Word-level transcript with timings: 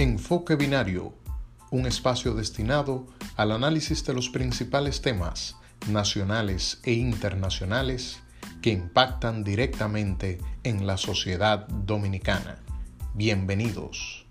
Enfoque 0.00 0.54
Binario, 0.54 1.12
un 1.72 1.84
espacio 1.84 2.32
destinado 2.32 3.08
al 3.36 3.50
análisis 3.50 4.06
de 4.06 4.14
los 4.14 4.28
principales 4.28 5.02
temas 5.02 5.56
nacionales 5.90 6.80
e 6.84 6.92
internacionales 6.92 8.22
que 8.62 8.70
impactan 8.70 9.42
directamente 9.42 10.38
en 10.62 10.86
la 10.86 10.98
sociedad 10.98 11.66
dominicana. 11.66 12.60
Bienvenidos. 13.14 14.24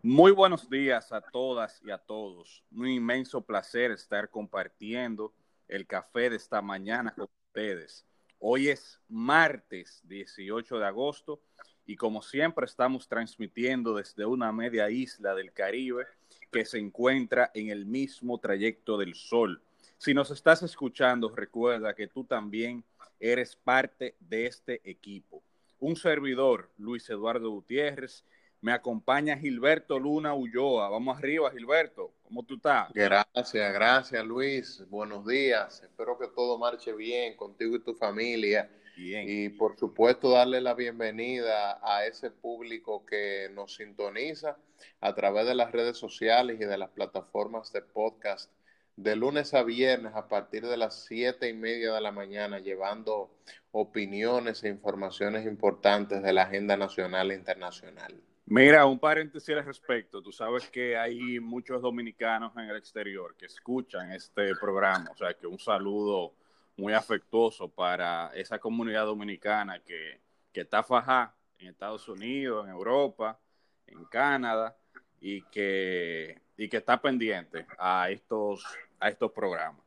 Muy 0.00 0.30
buenos 0.30 0.70
días 0.70 1.10
a 1.10 1.22
todas 1.22 1.82
y 1.84 1.90
a 1.90 1.98
todos. 1.98 2.62
Un 2.70 2.86
inmenso 2.86 3.40
placer 3.40 3.90
estar 3.90 4.30
compartiendo 4.30 5.34
el 5.66 5.88
café 5.88 6.30
de 6.30 6.36
esta 6.36 6.62
mañana 6.62 7.12
con 7.12 7.26
ustedes. 7.48 8.06
Hoy 8.38 8.68
es 8.68 9.00
martes 9.08 10.02
18 10.04 10.78
de 10.78 10.86
agosto 10.86 11.40
y 11.86 11.96
como 11.96 12.22
siempre 12.22 12.66
estamos 12.66 13.08
transmitiendo 13.08 13.94
desde 13.94 14.24
una 14.24 14.52
media 14.52 14.90
isla 14.90 15.34
del 15.34 15.52
Caribe 15.52 16.06
que 16.50 16.64
se 16.64 16.78
encuentra 16.78 17.50
en 17.54 17.68
el 17.68 17.84
mismo 17.86 18.38
trayecto 18.38 18.96
del 18.96 19.14
Sol. 19.14 19.62
Si 19.98 20.14
nos 20.14 20.30
estás 20.30 20.62
escuchando, 20.62 21.28
recuerda 21.28 21.94
que 21.94 22.06
tú 22.06 22.24
también 22.24 22.84
eres 23.18 23.56
parte 23.56 24.16
de 24.20 24.46
este 24.46 24.80
equipo. 24.84 25.42
Un 25.80 25.96
servidor, 25.96 26.70
Luis 26.78 27.08
Eduardo 27.10 27.50
Gutiérrez, 27.50 28.24
me 28.60 28.72
acompaña 28.72 29.36
Gilberto 29.36 29.98
Luna 29.98 30.32
Ulloa. 30.32 30.88
Vamos 30.88 31.18
arriba, 31.18 31.50
Gilberto. 31.50 32.14
¿Cómo 32.22 32.42
tú 32.42 32.54
estás? 32.54 32.90
Gracias, 32.94 33.74
gracias, 33.74 34.24
Luis. 34.24 34.82
Buenos 34.88 35.26
días. 35.26 35.82
Espero 35.82 36.16
que 36.18 36.28
todo 36.28 36.56
marche 36.56 36.94
bien 36.94 37.36
contigo 37.36 37.76
y 37.76 37.80
tu 37.80 37.94
familia. 37.94 38.70
Bien. 38.96 39.24
Y 39.28 39.48
por 39.48 39.76
supuesto, 39.76 40.30
darle 40.30 40.60
la 40.60 40.74
bienvenida 40.74 41.80
a 41.82 42.06
ese 42.06 42.30
público 42.30 43.04
que 43.04 43.50
nos 43.52 43.74
sintoniza 43.74 44.56
a 45.00 45.14
través 45.14 45.46
de 45.46 45.54
las 45.54 45.72
redes 45.72 45.96
sociales 45.96 46.60
y 46.60 46.64
de 46.64 46.78
las 46.78 46.90
plataformas 46.90 47.72
de 47.72 47.82
podcast 47.82 48.50
de 48.96 49.16
lunes 49.16 49.54
a 49.54 49.62
viernes 49.62 50.14
a 50.14 50.28
partir 50.28 50.66
de 50.66 50.76
las 50.76 51.04
siete 51.04 51.48
y 51.48 51.52
media 51.52 51.92
de 51.92 52.00
la 52.00 52.12
mañana, 52.12 52.60
llevando 52.60 53.34
opiniones 53.72 54.62
e 54.62 54.68
informaciones 54.68 55.46
importantes 55.46 56.22
de 56.22 56.32
la 56.32 56.42
agenda 56.42 56.76
nacional 56.76 57.32
e 57.32 57.34
internacional. 57.34 58.14
Mira, 58.46 58.86
un 58.86 58.98
paréntesis 58.98 59.56
al 59.56 59.64
respecto. 59.64 60.22
Tú 60.22 60.30
sabes 60.30 60.68
que 60.68 60.96
hay 60.96 61.40
muchos 61.40 61.80
dominicanos 61.82 62.52
en 62.56 62.68
el 62.70 62.76
exterior 62.76 63.34
que 63.36 63.46
escuchan 63.46 64.12
este 64.12 64.54
programa, 64.56 65.10
o 65.12 65.16
sea 65.16 65.34
que 65.34 65.46
un 65.46 65.58
saludo 65.58 66.34
muy 66.76 66.92
afectuoso 66.92 67.68
para 67.68 68.30
esa 68.34 68.58
comunidad 68.58 69.06
dominicana 69.06 69.80
que, 69.80 70.20
que 70.52 70.62
está 70.62 70.82
fajada 70.82 71.34
en 71.58 71.68
Estados 71.68 72.08
Unidos, 72.08 72.66
en 72.66 72.72
Europa, 72.72 73.38
en 73.86 74.04
Canadá 74.06 74.76
y 75.20 75.42
que, 75.42 76.40
y 76.56 76.68
que 76.68 76.76
está 76.78 77.00
pendiente 77.00 77.66
a 77.78 78.10
estos, 78.10 78.64
a 78.98 79.08
estos 79.08 79.32
programas. 79.32 79.82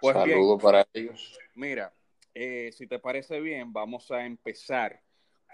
Pues 0.00 0.14
saludo 0.14 0.58
para 0.58 0.86
ellos. 0.92 1.38
Mira, 1.54 1.92
eh, 2.34 2.70
si 2.72 2.86
te 2.86 2.98
parece 2.98 3.40
bien, 3.40 3.72
vamos 3.72 4.10
a 4.10 4.26
empezar 4.26 5.00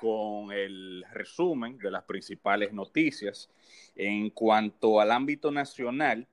con 0.00 0.50
el 0.50 1.04
resumen 1.12 1.78
de 1.78 1.90
las 1.90 2.04
principales 2.04 2.72
noticias. 2.72 3.50
En 3.94 4.30
cuanto 4.30 4.98
al 5.00 5.12
ámbito 5.12 5.50
nacional, 5.50 6.26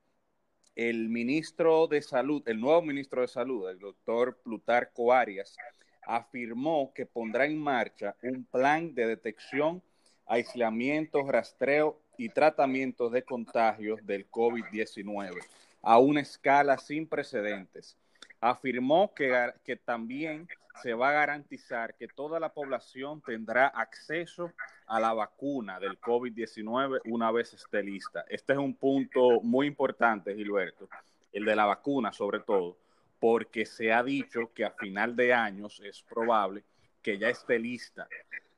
el 0.78 1.10
ministro 1.10 1.88
de 1.88 2.04
Salud, 2.04 2.44
el 2.46 2.62
nuevo 2.62 2.84
ministro 2.84 3.22
de 3.22 3.28
Salud, 3.28 3.68
el 3.68 3.80
doctor 3.80 4.38
Plutarco 4.44 5.12
Arias, 5.12 5.58
afirmó 6.06 6.94
que 6.94 7.08
pondrá 7.08 7.48
en 7.48 7.58
marcha 7.58 8.16
un 8.22 8.46
plan 8.46 8.94
de 8.94 9.08
detección, 9.08 9.82
aislamiento, 10.28 11.24
rastreo 11.24 12.00
y 12.16 12.30
tratamiento 12.30 13.10
de 13.10 13.24
contagios 13.24 14.06
del 14.06 14.30
COVID-19 14.30 15.40
a 15.82 15.98
una 15.98 16.22
escala 16.22 16.78
sin 16.78 17.08
precedentes. 17.08 17.98
Afirmó 18.40 19.16
que, 19.16 19.52
que 19.64 19.78
también 19.78 20.48
se 20.82 20.94
va 20.94 21.10
a 21.10 21.14
garantizar 21.14 21.96
que 21.96 22.08
toda 22.08 22.40
la 22.40 22.54
población 22.54 23.22
tendrá 23.22 23.68
acceso 23.68 24.52
a 24.86 25.00
la 25.00 25.14
vacuna 25.14 25.80
del 25.80 26.00
COVID-19 26.00 27.02
una 27.06 27.32
vez 27.32 27.54
esté 27.54 27.84
lista. 27.84 28.26
Este 28.30 28.54
es 28.54 28.60
un 28.60 28.74
punto 28.76 29.42
muy 29.42 29.68
importante, 29.68 30.36
Gilberto, 30.36 30.90
el 31.32 31.46
de 31.46 31.56
la 31.56 31.66
vacuna 31.66 32.12
sobre 32.12 32.40
todo, 32.40 32.78
porque 33.20 33.66
se 33.66 33.92
ha 33.92 34.04
dicho 34.04 34.52
que 34.54 34.66
a 34.66 34.72
final 34.72 35.16
de 35.16 35.34
años 35.34 35.82
es 35.84 36.02
probable 36.04 36.64
que 37.02 37.18
ya 37.18 37.30
esté 37.30 37.60
lista. 37.60 38.08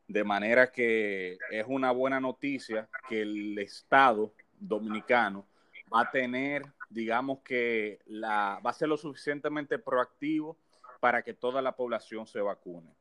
De 0.08 0.24
manera 0.24 0.72
que 0.72 1.38
es 1.52 1.66
una 1.68 1.92
buena 1.92 2.20
noticia 2.20 2.90
que 3.08 3.22
el 3.22 3.58
Estado 3.60 4.34
dominicano 4.60 5.46
va 5.94 6.02
a 6.02 6.12
tener, 6.12 6.64
digamos 6.90 7.40
que 7.40 8.00
la, 8.08 8.60
va 8.66 8.72
a 8.72 8.74
ser 8.74 8.90
lo 8.90 8.98
suficientemente 8.98 9.78
proactivo 9.78 10.58
para 11.00 11.22
que 11.24 11.34
toda 11.34 11.62
la 11.62 11.76
población 11.76 12.28
se 12.28 12.42
vacune. 12.42 12.96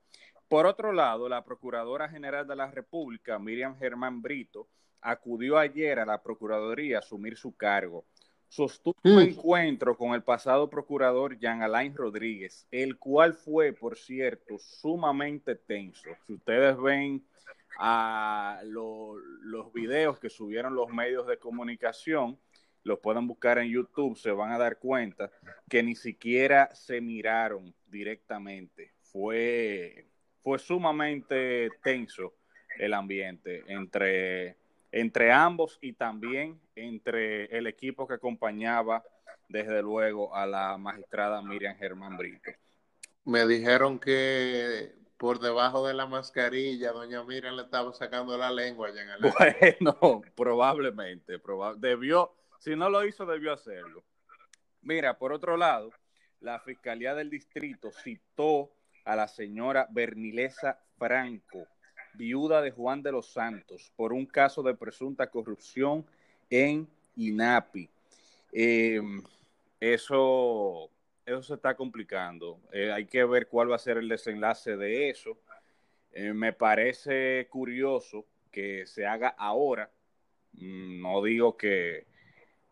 Por 0.48 0.66
otro 0.66 0.92
lado, 0.92 1.28
la 1.28 1.44
Procuradora 1.44 2.08
General 2.08 2.46
de 2.46 2.56
la 2.56 2.70
República, 2.70 3.38
Miriam 3.38 3.78
Germán 3.78 4.22
Brito, 4.22 4.68
acudió 5.00 5.58
ayer 5.58 5.98
a 5.98 6.06
la 6.06 6.22
Procuraduría 6.22 6.96
a 6.96 7.00
asumir 7.00 7.36
su 7.36 7.54
cargo. 7.54 8.06
Sostuvo 8.48 8.94
un 9.04 9.16
mm. 9.16 9.20
encuentro 9.20 9.96
con 9.96 10.14
el 10.14 10.22
pasado 10.22 10.70
procurador 10.70 11.38
Jean 11.38 11.62
Alain 11.62 11.94
Rodríguez, 11.94 12.66
el 12.70 12.98
cual 12.98 13.34
fue, 13.34 13.74
por 13.74 13.98
cierto, 13.98 14.58
sumamente 14.58 15.54
tenso. 15.54 16.08
Si 16.26 16.32
ustedes 16.32 16.78
ven 16.78 17.22
a 17.78 18.60
los 18.64 19.72
videos 19.74 20.18
que 20.18 20.30
subieron 20.30 20.74
los 20.74 20.88
medios 20.88 21.26
de 21.26 21.38
comunicación, 21.38 22.38
los 22.88 22.98
pueden 22.98 23.26
buscar 23.26 23.58
en 23.58 23.70
YouTube, 23.70 24.16
se 24.16 24.30
van 24.30 24.50
a 24.50 24.58
dar 24.58 24.78
cuenta 24.78 25.30
que 25.68 25.82
ni 25.82 25.94
siquiera 25.94 26.74
se 26.74 27.00
miraron 27.00 27.74
directamente. 27.86 28.92
Fue, 29.02 30.06
fue 30.42 30.58
sumamente 30.58 31.70
tenso 31.82 32.34
el 32.78 32.94
ambiente 32.94 33.62
entre, 33.68 34.56
entre 34.90 35.30
ambos 35.30 35.78
y 35.80 35.92
también 35.92 36.60
entre 36.74 37.44
el 37.56 37.66
equipo 37.66 38.08
que 38.08 38.14
acompañaba 38.14 39.04
desde 39.48 39.82
luego 39.82 40.34
a 40.34 40.46
la 40.46 40.76
magistrada 40.78 41.42
Miriam 41.42 41.76
Germán 41.76 42.16
Brito. 42.16 42.50
Me 43.24 43.46
dijeron 43.46 43.98
que 43.98 44.92
por 45.18 45.40
debajo 45.40 45.86
de 45.86 45.94
la 45.94 46.06
mascarilla, 46.06 46.92
doña 46.92 47.24
Miriam 47.24 47.56
le 47.56 47.62
estaba 47.62 47.92
sacando 47.92 48.38
la 48.38 48.50
lengua. 48.50 48.90
Ya 48.94 49.02
en 49.02 49.10
el 49.10 49.20
bueno, 49.80 50.22
probablemente, 50.36 51.40
debió, 51.78 52.32
si 52.58 52.76
no 52.76 52.90
lo 52.90 53.04
hizo, 53.06 53.24
debió 53.24 53.52
hacerlo. 53.52 54.04
Mira, 54.82 55.18
por 55.18 55.32
otro 55.32 55.56
lado, 55.56 55.90
la 56.40 56.60
Fiscalía 56.60 57.14
del 57.14 57.30
Distrito 57.30 57.90
citó 57.90 58.70
a 59.04 59.16
la 59.16 59.28
señora 59.28 59.86
Bernilesa 59.90 60.78
Franco, 60.98 61.66
viuda 62.14 62.60
de 62.60 62.70
Juan 62.70 63.02
de 63.02 63.12
los 63.12 63.32
Santos, 63.32 63.92
por 63.96 64.12
un 64.12 64.26
caso 64.26 64.62
de 64.62 64.74
presunta 64.74 65.30
corrupción 65.30 66.04
en 66.50 66.88
INAPI. 67.16 67.88
Em, 68.52 69.22
eso, 69.80 70.90
eso 71.24 71.42
se 71.42 71.54
está 71.54 71.74
complicando. 71.74 72.60
Eh, 72.72 72.90
hay 72.92 73.06
que 73.06 73.24
ver 73.24 73.46
cuál 73.46 73.70
va 73.70 73.76
a 73.76 73.80
ser 73.80 73.98
el 73.98 74.08
desenlace 74.08 74.76
de 74.76 75.10
eso. 75.10 75.38
Eh, 76.12 76.32
me 76.32 76.52
parece 76.52 77.46
curioso 77.50 78.26
que 78.50 78.86
se 78.86 79.06
haga 79.06 79.28
ahora. 79.28 79.90
Mm, 80.54 81.02
no 81.02 81.22
digo 81.22 81.56
que, 81.56 82.07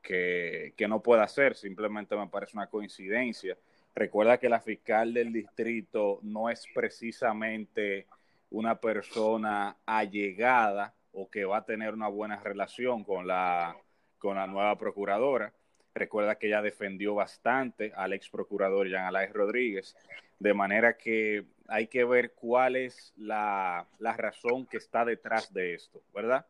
que, 0.07 0.87
no 0.89 1.03
pueda 1.03 1.27
ser, 1.27 1.57
simplemente 1.57 2.17
me 2.17 2.29
parece 2.29 2.57
una 2.57 2.69
coincidencia. 2.69 3.57
Recuerda 3.95 4.39
que 4.39 4.49
la 4.49 4.61
fiscal 4.61 5.13
del 5.13 5.33
distrito 5.33 6.21
no 6.23 6.49
es 6.49 6.65
precisamente 6.73 8.07
una 8.51 8.79
persona 8.81 9.77
allegada 9.85 10.95
o 11.13 11.29
que 11.29 11.45
va 11.45 11.59
a 11.59 11.65
tener 11.65 11.93
una 11.93 12.09
buena 12.09 12.37
relación 12.37 13.03
con 13.03 13.27
la, 13.27 13.77
con 14.19 14.37
la 14.37 14.47
nueva 14.47 14.79
procuradora. 14.79 15.53
Recuerda 15.95 16.37
que 16.37 16.49
ella 16.49 16.63
defendió 16.63 17.15
bastante 17.15 17.93
al 17.97 18.13
ex 18.13 18.29
procurador 18.29 18.87
Jean 18.87 19.07
Alain 19.07 19.33
Rodríguez, 19.33 19.97
de 20.39 20.55
manera 20.55 20.97
que 20.97 21.47
hay 21.69 21.89
que 21.89 22.05
ver 22.05 22.33
cuál 22.33 22.77
es 22.77 23.13
la, 23.17 23.87
la 23.99 24.13
razón 24.13 24.67
que 24.67 24.77
está 24.77 25.05
detrás 25.05 25.53
de 25.53 25.75
esto, 25.75 26.03
¿verdad? 26.15 26.47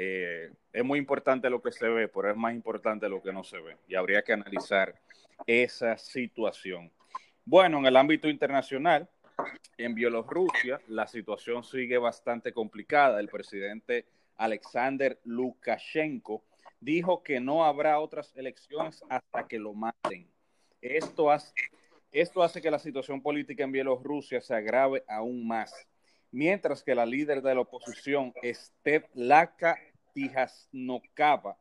Eh, 0.00 0.52
es 0.72 0.84
muy 0.84 0.96
importante 0.96 1.50
lo 1.50 1.60
que 1.60 1.72
se 1.72 1.88
ve, 1.88 2.06
pero 2.06 2.30
es 2.30 2.36
más 2.36 2.54
importante 2.54 3.08
lo 3.08 3.20
que 3.20 3.32
no 3.32 3.42
se 3.42 3.58
ve. 3.58 3.76
Y 3.88 3.96
habría 3.96 4.22
que 4.22 4.32
analizar 4.32 4.94
esa 5.44 5.98
situación. 5.98 6.92
Bueno, 7.44 7.78
en 7.78 7.86
el 7.86 7.96
ámbito 7.96 8.28
internacional, 8.28 9.08
en 9.76 9.96
Bielorrusia, 9.96 10.80
la 10.86 11.08
situación 11.08 11.64
sigue 11.64 11.98
bastante 11.98 12.52
complicada. 12.52 13.18
El 13.18 13.26
presidente 13.26 14.06
Alexander 14.36 15.18
Lukashenko 15.24 16.44
dijo 16.78 17.24
que 17.24 17.40
no 17.40 17.64
habrá 17.64 17.98
otras 17.98 18.32
elecciones 18.36 19.02
hasta 19.08 19.48
que 19.48 19.58
lo 19.58 19.74
maten. 19.74 20.30
Esto 20.80 21.28
hace, 21.28 21.52
esto 22.12 22.44
hace 22.44 22.62
que 22.62 22.70
la 22.70 22.78
situación 22.78 23.20
política 23.20 23.64
en 23.64 23.72
Bielorrusia 23.72 24.40
se 24.40 24.54
agrave 24.54 25.02
aún 25.08 25.44
más. 25.44 25.74
Mientras 26.30 26.82
que 26.82 26.94
la 26.94 27.06
líder 27.06 27.42
de 27.42 27.54
la 27.54 27.62
oposición, 27.62 28.32
Laka 29.14 29.78
Tijasnokava, 30.12 31.58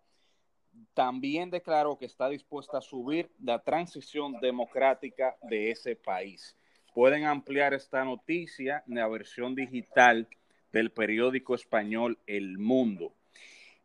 también 0.93 1.49
declaró 1.49 1.97
que 1.97 2.05
está 2.05 2.29
dispuesta 2.29 2.77
a 2.77 2.81
subir 2.81 3.31
la 3.39 3.63
transición 3.63 4.39
democrática 4.39 5.35
de 5.43 5.71
ese 5.71 5.95
país. 5.95 6.55
Pueden 6.93 7.25
ampliar 7.25 7.73
esta 7.73 8.03
noticia 8.03 8.83
en 8.87 8.95
la 8.95 9.07
versión 9.07 9.55
digital 9.55 10.27
del 10.71 10.91
periódico 10.91 11.55
español 11.55 12.19
El 12.27 12.57
Mundo. 12.57 13.13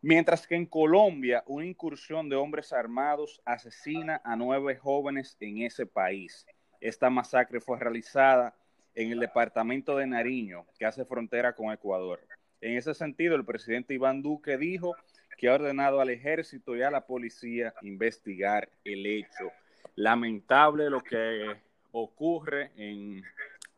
Mientras 0.00 0.46
que 0.46 0.56
en 0.56 0.66
Colombia, 0.66 1.44
una 1.46 1.64
incursión 1.64 2.28
de 2.28 2.36
hombres 2.36 2.72
armados 2.72 3.40
asesina 3.44 4.20
a 4.24 4.34
nueve 4.34 4.76
jóvenes 4.76 5.36
en 5.40 5.62
ese 5.62 5.86
país. 5.86 6.44
Esta 6.80 7.08
masacre 7.08 7.60
fue 7.60 7.78
realizada 7.78 8.56
en 8.94 9.12
el 9.12 9.20
departamento 9.20 9.96
de 9.96 10.06
Nariño, 10.06 10.66
que 10.78 10.86
hace 10.86 11.04
frontera 11.04 11.54
con 11.54 11.72
Ecuador. 11.72 12.20
En 12.60 12.76
ese 12.76 12.94
sentido, 12.94 13.34
el 13.34 13.44
presidente 13.44 13.94
Iván 13.94 14.22
Duque 14.22 14.56
dijo 14.56 14.94
que 15.38 15.48
ha 15.48 15.54
ordenado 15.54 16.00
al 16.00 16.10
ejército 16.10 16.76
y 16.76 16.82
a 16.82 16.90
la 16.90 17.06
policía 17.06 17.74
investigar 17.82 18.68
el 18.84 19.06
hecho. 19.06 19.50
Lamentable 19.96 20.88
lo 20.88 21.00
que 21.00 21.56
ocurre 21.90 22.70
en 22.76 23.22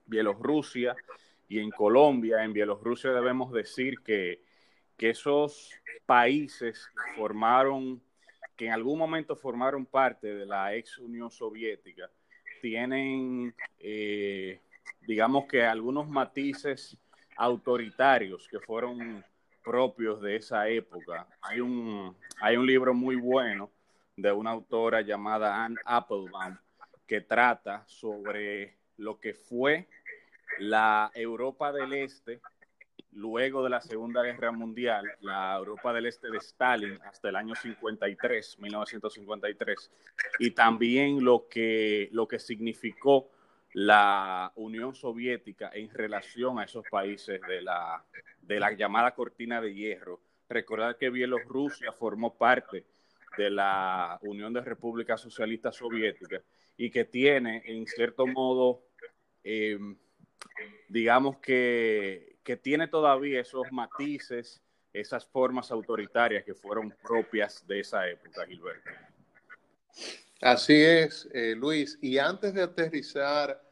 Bielorrusia 0.07 0.95
y 1.49 1.59
en 1.61 1.71
Colombia. 1.71 2.45
En 2.45 2.53
Bielorrusia 2.53 3.13
debemos 3.13 3.53
decir 3.53 4.01
que 4.01 4.41
que 4.97 5.11
esos 5.11 5.71
países 6.07 6.89
formaron, 7.17 8.01
que 8.57 8.67
en 8.67 8.73
algún 8.73 8.99
momento 8.99 9.37
formaron 9.37 9.87
parte 9.87 10.35
de 10.35 10.47
la 10.47 10.75
ex 10.75 10.99
Unión 10.99 11.31
Soviética, 11.31 12.11
tienen, 12.61 13.55
eh, 13.79 14.61
digamos 15.07 15.47
que 15.47 15.65
algunos 15.65 16.09
matices 16.09 16.97
autoritarios 17.37 18.49
que 18.49 18.61
fueron 18.61 19.25
propios 19.63 20.21
de 20.21 20.37
esa 20.37 20.69
época. 20.69 21.27
Hay 21.43 21.61
un, 21.61 22.17
hay 22.41 22.57
un 22.57 22.67
libro 22.67 22.95
muy 22.95 23.17
bueno 23.17 23.71
de 24.17 24.31
una 24.31 24.51
autora 24.51 25.01
llamada 25.01 25.65
Anne 25.65 25.77
Applebaum 25.85 26.57
que 27.07 27.23
trata 27.23 27.85
sobre 27.87 28.77
lo 28.99 29.19
que 29.19 29.35
fue 29.35 29.89
la 30.59 31.11
Europa 31.15 31.73
del 31.73 31.93
Este 31.95 32.41
luego 33.15 33.63
de 33.63 33.71
la 33.71 33.81
Segunda 33.81 34.23
Guerra 34.23 34.51
Mundial, 34.51 35.05
la 35.21 35.57
Europa 35.57 35.93
del 35.93 36.07
Este 36.07 36.31
de 36.31 36.39
Stalin 36.39 36.99
hasta 37.05 37.29
el 37.29 37.37
año 37.37 37.55
53, 37.55 38.59
1953, 38.59 39.91
y 40.41 40.51
también 40.51 41.25
lo 41.25 41.47
que, 41.49 42.09
lo 42.13 42.27
que 42.27 42.39
significó 42.39 43.31
la 43.75 44.53
Unión 44.55 44.95
Soviética 44.95 45.71
en 45.75 45.91
relación 45.91 46.59
a 46.59 46.65
esos 46.65 46.85
países 46.89 47.41
de 47.49 47.61
la, 47.61 48.05
de 48.41 48.61
la 48.61 48.73
llamada 48.73 49.15
cortina 49.15 49.61
de 49.61 49.75
hierro. 49.75 50.21
Recordar 50.49 50.97
que 50.97 51.11
Bielorrusia 51.11 51.93
formó 51.93 52.39
parte 52.39 52.87
de 53.37 53.51
la 53.51 54.19
Unión 54.23 54.53
de 54.53 54.61
Repúblicas 54.61 55.21
Socialistas 55.21 55.77
Soviéticas 55.77 56.43
y 56.77 56.89
que 56.89 57.05
tiene, 57.05 57.63
en 57.67 57.85
cierto 57.87 58.29
modo, 58.29 58.85
eh, 59.43 59.79
digamos 60.89 61.39
que, 61.39 62.37
que 62.45 62.57
tiene 62.57 62.87
todavía 62.87 63.41
esos 63.41 63.73
matices, 63.73 64.63
esas 64.93 65.27
formas 65.27 65.73
autoritarias 65.73 66.45
que 66.45 66.55
fueron 66.55 66.95
propias 67.03 67.67
de 67.67 67.81
esa 67.81 68.09
época, 68.09 68.47
Gilberto. 68.47 68.91
Así 70.41 70.81
es, 70.81 71.29
eh, 71.33 71.55
Luis. 71.57 71.99
Y 72.03 72.19
antes 72.19 72.55
de 72.55 72.63
aterrizar 72.63 73.64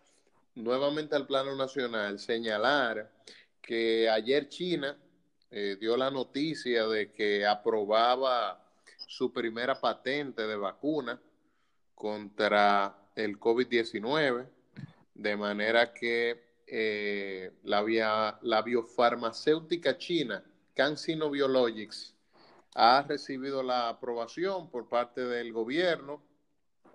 nuevamente 0.54 1.16
al 1.16 1.26
plano 1.26 1.54
nacional, 1.54 2.19
señalar 2.19 3.10
que 3.60 4.08
ayer 4.08 4.49
China 4.49 4.96
eh, 5.50 5.76
dio 5.81 5.96
la 5.96 6.10
noticia 6.10 6.87
de 6.87 7.12
que 7.12 7.46
aprobaba 7.46 8.62
su 9.06 9.32
primera 9.32 9.81
patente 9.81 10.46
de 10.46 10.56
vacuna 10.56 11.20
contra 11.94 12.96
el 13.14 13.38
COVID-19, 13.38 14.46
de 15.14 15.37
manera 15.37 15.93
que 15.93 16.62
eh, 16.66 17.52
la, 17.64 18.38
la 18.40 18.62
biofarmacéutica 18.62 19.99
china, 19.99 20.43
CanSino 20.75 21.31
Biologics, 21.31 22.14
ha 22.75 23.02
recibido 23.02 23.62
la 23.62 23.90
aprobación 23.90 24.70
por 24.70 24.88
parte 24.88 25.20
del 25.20 25.52
gobierno 25.52 26.22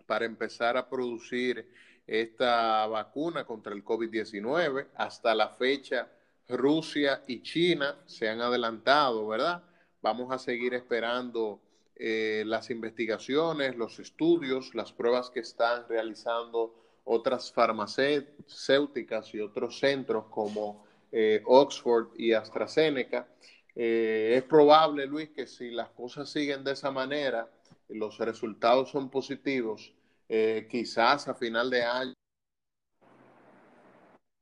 para 0.07 0.25
empezar 0.25 0.77
a 0.77 0.89
producir 0.89 1.69
esta 2.07 2.88
vacuna 2.88 3.45
contra 3.45 3.74
el 3.74 3.83
COVID-19. 3.83 4.88
Hasta 4.95 5.36
la 5.36 5.50
fecha, 5.50 6.07
Rusia 6.48 7.24
y 7.27 7.42
China 7.42 7.98
se 8.06 8.30
han 8.30 8.42
adelantado, 8.42 9.27
¿verdad? 9.27 9.62
Vamos 10.01 10.31
a 10.31 10.39
seguir 10.39 10.74
esperando 10.74 11.59
eh, 11.98 12.44
las 12.45 12.69
investigaciones, 12.69 13.75
los 13.75 14.00
estudios, 14.00 14.74
las 14.74 14.94
pruebas 14.94 15.30
que 15.30 15.42
están 15.42 15.88
realizando 15.89 16.74
otras 17.04 17.51
farmacéuticas 17.51 19.33
y 19.33 19.39
otros 19.39 19.80
centros 19.80 20.25
como 20.30 20.86
eh, 21.12 21.42
Oxford 21.45 22.09
y 22.18 22.33
AstraZeneca. 22.33 23.27
Eh, 23.75 24.33
es 24.36 24.44
probable, 24.44 25.06
Luis, 25.07 25.30
que 25.30 25.48
si 25.48 25.71
las 25.71 25.89
cosas 25.89 26.30
siguen 26.30 26.63
de 26.63 26.74
esa 26.74 26.92
manera, 26.92 27.50
los 27.89 28.18
resultados 28.19 28.92
son 28.92 29.09
positivos, 29.09 29.94
eh, 30.30 30.68
quizás 30.70 31.28
a 31.28 31.34
final 31.34 31.70
de 31.70 31.84
año 31.84 32.14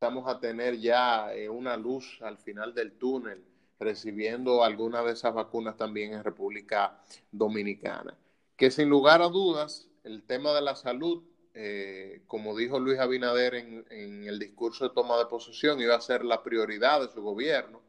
vamos 0.02 0.28
a 0.28 0.40
tener 0.40 0.78
ya 0.78 1.30
una 1.50 1.78
luz 1.78 2.20
al 2.22 2.38
final 2.38 2.74
del 2.74 2.98
túnel 2.98 3.44
recibiendo 3.80 4.64
alguna 4.64 5.02
de 5.04 5.14
esas 5.14 5.34
vacunas 5.34 5.78
también 5.78 6.14
en 6.14 6.24
República 6.24 7.02
Dominicana. 7.32 8.16
Que 8.56 8.72
sin 8.72 8.90
lugar 8.90 9.22
a 9.22 9.30
dudas, 9.30 9.90
el 10.04 10.24
tema 10.24 10.54
de 10.54 10.62
la 10.62 10.76
salud 10.76 11.24
eh, 11.58 12.24
como 12.28 12.56
dijo 12.56 12.80
Luis 12.80 13.00
Abinader 13.00 13.56
en, 13.56 13.86
el 14.28 14.40
discurso 14.40 14.90
de 14.90 14.94
toma 14.94 15.18
de 15.18 15.26
posesión, 15.28 15.80
iba 15.80 15.96
a 15.96 16.02
ser 16.02 16.26
la 16.26 16.44
prioridad 16.44 17.00
de 17.00 17.10
su 17.10 17.22
gobierno. 17.22 17.82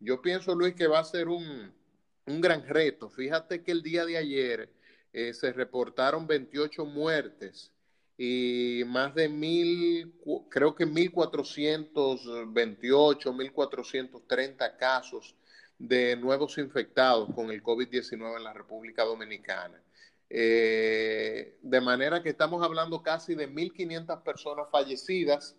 Yo 0.00 0.20
pienso, 0.20 0.54
Luis, 0.54 0.74
que 0.74 0.86
va 0.86 0.98
a 0.98 1.04
ser 1.04 1.28
un, 1.28 1.72
gran 2.26 2.66
reto. 2.68 3.08
Fíjate 3.08 3.62
que 3.62 3.72
el 3.72 3.82
día 3.82 4.04
de 4.04 4.18
ayer 4.18 4.70
eh, 5.16 5.32
se 5.32 5.50
reportaron 5.50 6.26
28 6.26 6.84
muertes 6.84 7.72
y 8.18 8.82
más 8.86 9.14
de 9.14 9.30
mil, 9.30 10.12
creo 10.50 10.74
que 10.74 10.86
1.428, 10.86 13.32
1.430 13.32 14.76
casos 14.76 15.34
de 15.78 16.16
nuevos 16.16 16.58
infectados 16.58 17.30
con 17.34 17.50
el 17.50 17.62
COVID-19 17.62 18.36
en 18.36 18.44
la 18.44 18.52
República 18.52 19.04
Dominicana. 19.04 19.82
Eh, 20.28 21.56
de 21.62 21.80
manera 21.80 22.22
que 22.22 22.28
estamos 22.28 22.62
hablando 22.62 23.02
casi 23.02 23.34
de 23.34 23.48
1.500 23.48 24.22
personas 24.22 24.66
fallecidas 24.70 25.56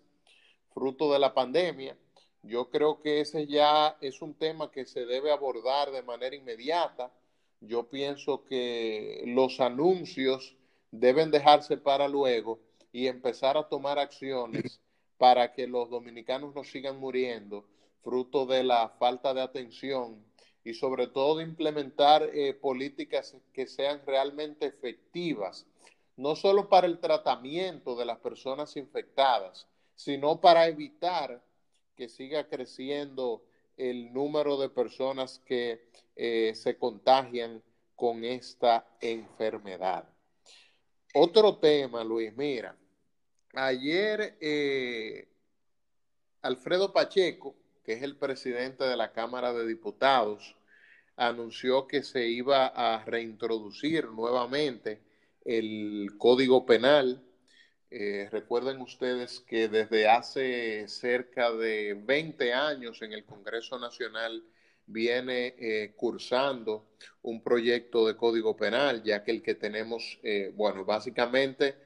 fruto 0.72 1.12
de 1.12 1.18
la 1.18 1.34
pandemia. 1.34 1.96
Yo 2.44 2.70
creo 2.70 3.02
que 3.02 3.22
ese 3.22 3.48
ya 3.48 3.96
es 4.00 4.22
un 4.22 4.34
tema 4.34 4.70
que 4.70 4.86
se 4.86 5.04
debe 5.04 5.32
abordar 5.32 5.90
de 5.90 6.04
manera 6.04 6.36
inmediata. 6.36 7.10
Yo 7.60 7.88
pienso 7.88 8.44
que 8.44 9.22
los 9.26 9.60
anuncios 9.60 10.56
deben 10.90 11.30
dejarse 11.30 11.76
para 11.76 12.08
luego 12.08 12.60
y 12.92 13.06
empezar 13.06 13.56
a 13.56 13.68
tomar 13.68 13.98
acciones 13.98 14.80
para 15.18 15.52
que 15.52 15.66
los 15.66 15.90
dominicanos 15.90 16.54
no 16.54 16.64
sigan 16.64 16.98
muriendo 16.98 17.66
fruto 18.02 18.46
de 18.46 18.62
la 18.62 18.88
falta 18.88 19.34
de 19.34 19.42
atención 19.42 20.24
y 20.64 20.74
sobre 20.74 21.08
todo 21.08 21.40
implementar 21.40 22.30
eh, 22.32 22.54
políticas 22.54 23.36
que 23.52 23.66
sean 23.66 24.02
realmente 24.06 24.66
efectivas, 24.66 25.66
no 26.16 26.36
solo 26.36 26.68
para 26.68 26.86
el 26.86 27.00
tratamiento 27.00 27.96
de 27.96 28.04
las 28.04 28.18
personas 28.18 28.76
infectadas, 28.76 29.66
sino 29.94 30.40
para 30.40 30.66
evitar 30.66 31.42
que 31.96 32.08
siga 32.08 32.48
creciendo 32.48 33.42
el 33.78 34.12
número 34.12 34.58
de 34.58 34.68
personas 34.68 35.40
que 35.46 35.88
eh, 36.16 36.52
se 36.54 36.76
contagian 36.76 37.62
con 37.94 38.24
esta 38.24 38.86
enfermedad. 39.00 40.08
Otro 41.14 41.56
tema, 41.56 42.04
Luis, 42.04 42.36
mira, 42.36 42.76
ayer 43.54 44.36
eh, 44.40 45.28
Alfredo 46.42 46.92
Pacheco, 46.92 47.56
que 47.82 47.94
es 47.94 48.02
el 48.02 48.16
presidente 48.16 48.84
de 48.84 48.96
la 48.96 49.12
Cámara 49.12 49.52
de 49.52 49.66
Diputados, 49.66 50.56
anunció 51.16 51.86
que 51.86 52.02
se 52.02 52.28
iba 52.28 52.66
a 52.66 53.04
reintroducir 53.04 54.06
nuevamente 54.10 55.02
el 55.44 56.10
Código 56.18 56.66
Penal. 56.66 57.24
Eh, 57.90 58.28
recuerden 58.30 58.80
ustedes 58.82 59.40
que 59.40 59.68
desde 59.68 60.08
hace 60.08 60.86
cerca 60.88 61.50
de 61.52 61.94
20 61.94 62.52
años 62.52 63.00
en 63.02 63.12
el 63.14 63.24
Congreso 63.24 63.78
Nacional 63.78 64.44
viene 64.86 65.54
eh, 65.58 65.94
cursando 65.96 66.86
un 67.22 67.42
proyecto 67.42 68.06
de 68.06 68.16
Código 68.16 68.56
Penal, 68.56 69.02
ya 69.02 69.24
que 69.24 69.30
el 69.30 69.42
que 69.42 69.54
tenemos, 69.54 70.18
eh, 70.22 70.52
bueno, 70.54 70.84
básicamente 70.84 71.76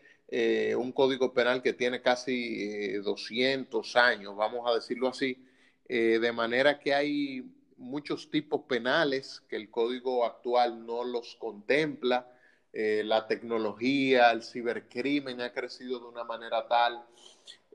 un 0.79 0.93
Código 0.93 1.35
Penal 1.35 1.63
que 1.63 1.75
tiene 1.75 2.01
casi 2.01 2.97
200 2.99 3.97
años, 3.97 4.35
vamos 4.35 4.67
a 4.67 4.75
decirlo 4.75 5.09
así, 5.09 5.37
eh, 5.95 6.19
de 6.19 6.33
manera 6.33 6.79
que 6.79 6.95
hay 6.95 7.53
muchos 7.77 8.31
tipos 8.31 8.63
penales 8.63 9.43
que 9.47 9.57
el 9.57 9.71
código 9.71 10.25
actual 10.25 10.87
no 10.87 11.05
los 11.05 11.37
contempla. 11.37 12.27
Eh, 12.73 13.03
la 13.05 13.27
tecnología, 13.27 14.31
el 14.31 14.43
cibercrimen 14.43 15.41
ha 15.41 15.53
crecido 15.53 16.01
de 16.01 16.07
una 16.07 16.25
manera 16.25 16.67
tal 16.67 17.05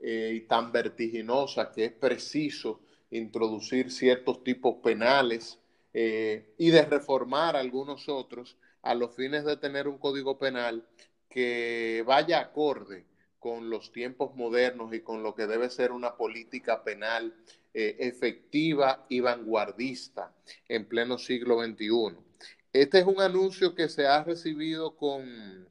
y 0.00 0.42
tan 0.42 0.70
vertiginosa 0.70 1.72
que 1.72 1.86
es 1.86 1.92
preciso 1.92 2.80
introducir 3.10 3.90
ciertos 3.90 4.44
tipos 4.44 4.76
penales 4.76 5.58
y 5.92 6.70
de 6.70 6.82
reformar 6.88 7.56
algunos 7.56 8.08
otros 8.08 8.56
a 8.82 8.94
los 8.94 9.16
fines 9.16 9.44
de 9.44 9.56
tener 9.56 9.88
un 9.88 9.98
código 9.98 10.38
penal 10.38 10.86
que 11.28 12.04
vaya 12.06 12.40
acorde 12.40 13.06
con 13.38 13.70
los 13.70 13.92
tiempos 13.92 14.34
modernos 14.34 14.92
y 14.94 15.00
con 15.00 15.22
lo 15.22 15.34
que 15.34 15.46
debe 15.46 15.70
ser 15.70 15.92
una 15.92 16.16
política 16.16 16.82
penal 16.82 17.34
eh, 17.72 17.96
efectiva 18.00 19.06
y 19.08 19.20
vanguardista 19.20 20.34
en 20.68 20.88
pleno 20.88 21.18
siglo 21.18 21.62
XXI. 21.62 22.27
Este 22.72 22.98
es 22.98 23.06
un 23.06 23.20
anuncio 23.20 23.74
que 23.74 23.88
se 23.88 24.06
ha 24.06 24.22
recibido 24.22 24.96
con, 24.96 25.68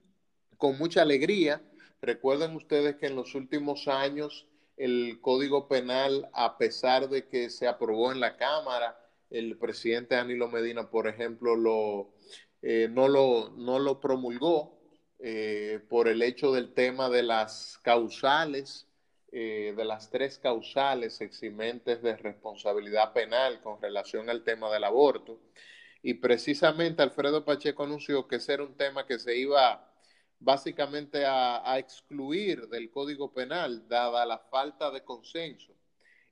con 0.57 0.77
mucha 0.77 1.03
alegría. 1.03 1.61
Recuerden 2.01 2.55
ustedes 2.55 2.95
que 2.95 3.05
en 3.05 3.15
los 3.15 3.35
últimos 3.35 3.87
años 3.87 4.47
el 4.77 5.19
Código 5.21 5.67
Penal, 5.67 6.29
a 6.33 6.57
pesar 6.57 7.09
de 7.09 7.27
que 7.27 7.49
se 7.49 7.67
aprobó 7.67 8.11
en 8.11 8.19
la 8.19 8.37
Cámara, 8.37 8.99
el 9.29 9.57
presidente 9.57 10.15
Danilo 10.15 10.47
Medina, 10.47 10.89
por 10.89 11.07
ejemplo, 11.07 11.55
lo, 11.55 12.13
eh, 12.61 12.87
no, 12.89 13.07
lo, 13.07 13.49
no 13.49 13.79
lo 13.79 13.99
promulgó, 13.99 14.77
eh, 15.19 15.79
por 15.89 16.07
el 16.07 16.21
hecho 16.21 16.51
del 16.51 16.73
tema 16.73 17.09
de 17.09 17.23
las 17.23 17.79
causales, 17.83 18.87
eh, 19.31 19.73
de 19.75 19.85
las 19.85 20.09
tres 20.09 20.37
causales 20.37 21.21
eximentes 21.21 22.01
de 22.01 22.15
responsabilidad 22.17 23.13
penal 23.13 23.59
con 23.61 23.81
relación 23.81 24.29
al 24.29 24.43
tema 24.43 24.71
del 24.71 24.83
aborto. 24.83 25.39
Y 26.01 26.15
precisamente 26.15 27.01
Alfredo 27.01 27.43
Pacheco 27.43 27.83
anunció 27.83 28.27
que 28.27 28.37
ese 28.37 28.53
era 28.53 28.63
un 28.63 28.75
tema 28.75 29.05
que 29.05 29.19
se 29.19 29.35
iba 29.35 29.91
básicamente 30.39 31.25
a, 31.25 31.77
excluir 31.79 32.67
del 32.67 32.91
Código 32.91 33.33
Penal, 33.33 33.87
dada 33.87 34.25
la 34.25 34.37
falta 34.37 34.91
de 34.91 35.03
consenso. 35.03 35.73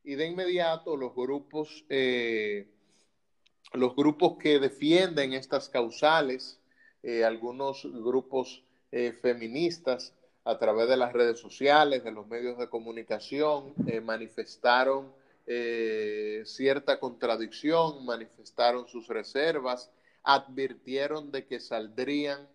Y 0.04 0.16
de 0.16 0.28
inmediato 0.28 0.96
los 0.96 1.16
grupos, 1.16 1.84
eh, 1.90 2.68
los 3.74 3.96
grupos 3.96 4.38
que 4.38 4.60
defienden 4.60 5.34
estas 5.34 5.70
causales, 5.70 6.60
algunos 7.24 7.84
grupos 7.84 8.64
eh, 8.98 9.12
feministas 9.12 10.14
a 10.46 10.58
través 10.58 10.88
de 10.88 10.96
las 10.96 11.12
redes 11.12 11.40
sociales, 11.40 12.04
de 12.06 12.12
los 12.12 12.28
medios 12.28 12.58
de 12.58 12.70
comunicación, 12.70 13.74
eh, 13.88 14.00
manifestaron 14.00 15.12
eh, 15.48 16.44
cierta 16.46 17.00
contradicción, 17.00 18.06
manifestaron 18.06 18.88
sus 18.88 19.08
reservas, 19.08 19.92
advirtieron 20.24 21.32
de 21.32 21.46
que 21.46 21.60
saldrían 21.60 22.50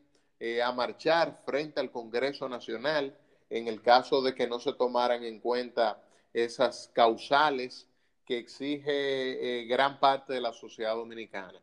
a 0.65 0.73
marchar 0.73 1.43
frente 1.45 1.81
al 1.81 1.91
Congreso 1.91 2.49
Nacional 2.49 3.15
en 3.51 3.69
el 3.69 3.83
caso 3.83 4.23
de 4.23 4.35
que 4.35 4.49
no 4.49 4.59
se 4.59 4.73
tomaran 4.73 5.23
en 5.23 5.39
cuenta 5.39 6.03
esas 6.33 6.91
causales 6.95 7.87
que 8.25 8.39
exige 8.39 9.67
gran 9.69 10.01
parte 10.01 10.33
de 10.33 10.41
la 10.41 10.55
sociedad 10.55 10.95
dominicana. 10.95 11.61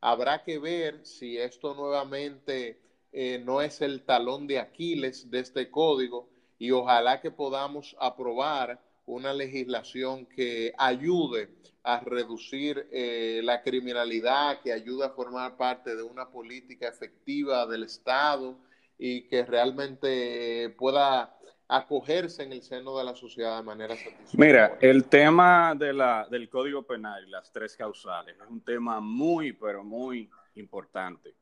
Habrá 0.00 0.42
que 0.42 0.58
ver 0.58 1.04
si 1.04 1.36
esto 1.36 1.74
nuevamente 1.74 2.80
eh, 3.12 3.42
no 3.44 3.60
es 3.60 3.82
el 3.82 4.02
talón 4.02 4.46
de 4.46 4.58
Aquiles 4.58 5.30
de 5.30 5.40
este 5.40 5.70
código 5.70 6.28
y 6.58 6.70
ojalá 6.70 7.20
que 7.20 7.30
podamos 7.30 7.94
aprobar 7.98 8.80
una 9.06 9.32
legislación 9.32 10.26
que 10.26 10.72
ayude 10.78 11.48
a 11.82 12.00
reducir 12.00 12.88
eh, 12.92 13.40
la 13.42 13.62
criminalidad, 13.62 14.60
que 14.60 14.72
ayude 14.72 15.06
a 15.06 15.10
formar 15.10 15.56
parte 15.56 15.96
de 15.96 16.02
una 16.02 16.30
política 16.30 16.88
efectiva 16.88 17.66
del 17.66 17.84
Estado 17.84 18.58
y 18.98 19.22
que 19.28 19.44
realmente 19.44 20.74
pueda 20.78 21.36
acogerse 21.68 22.42
en 22.42 22.52
el 22.52 22.62
seno 22.62 22.98
de 22.98 23.04
la 23.04 23.14
sociedad 23.14 23.58
de 23.58 23.62
manera 23.62 23.94
satisfactoria. 23.94 24.46
Mira, 24.46 24.78
el 24.80 25.04
tema 25.04 25.74
de 25.74 25.92
la, 25.92 26.26
del 26.28 26.50
Código 26.50 26.82
Penal 26.82 27.26
y 27.26 27.30
las 27.30 27.52
tres 27.52 27.76
causales 27.76 28.36
es 28.36 28.48
un 28.48 28.60
tema 28.60 29.00
muy, 29.00 29.52
pero 29.52 29.84
muy 29.84 30.28
importante. 30.56 31.34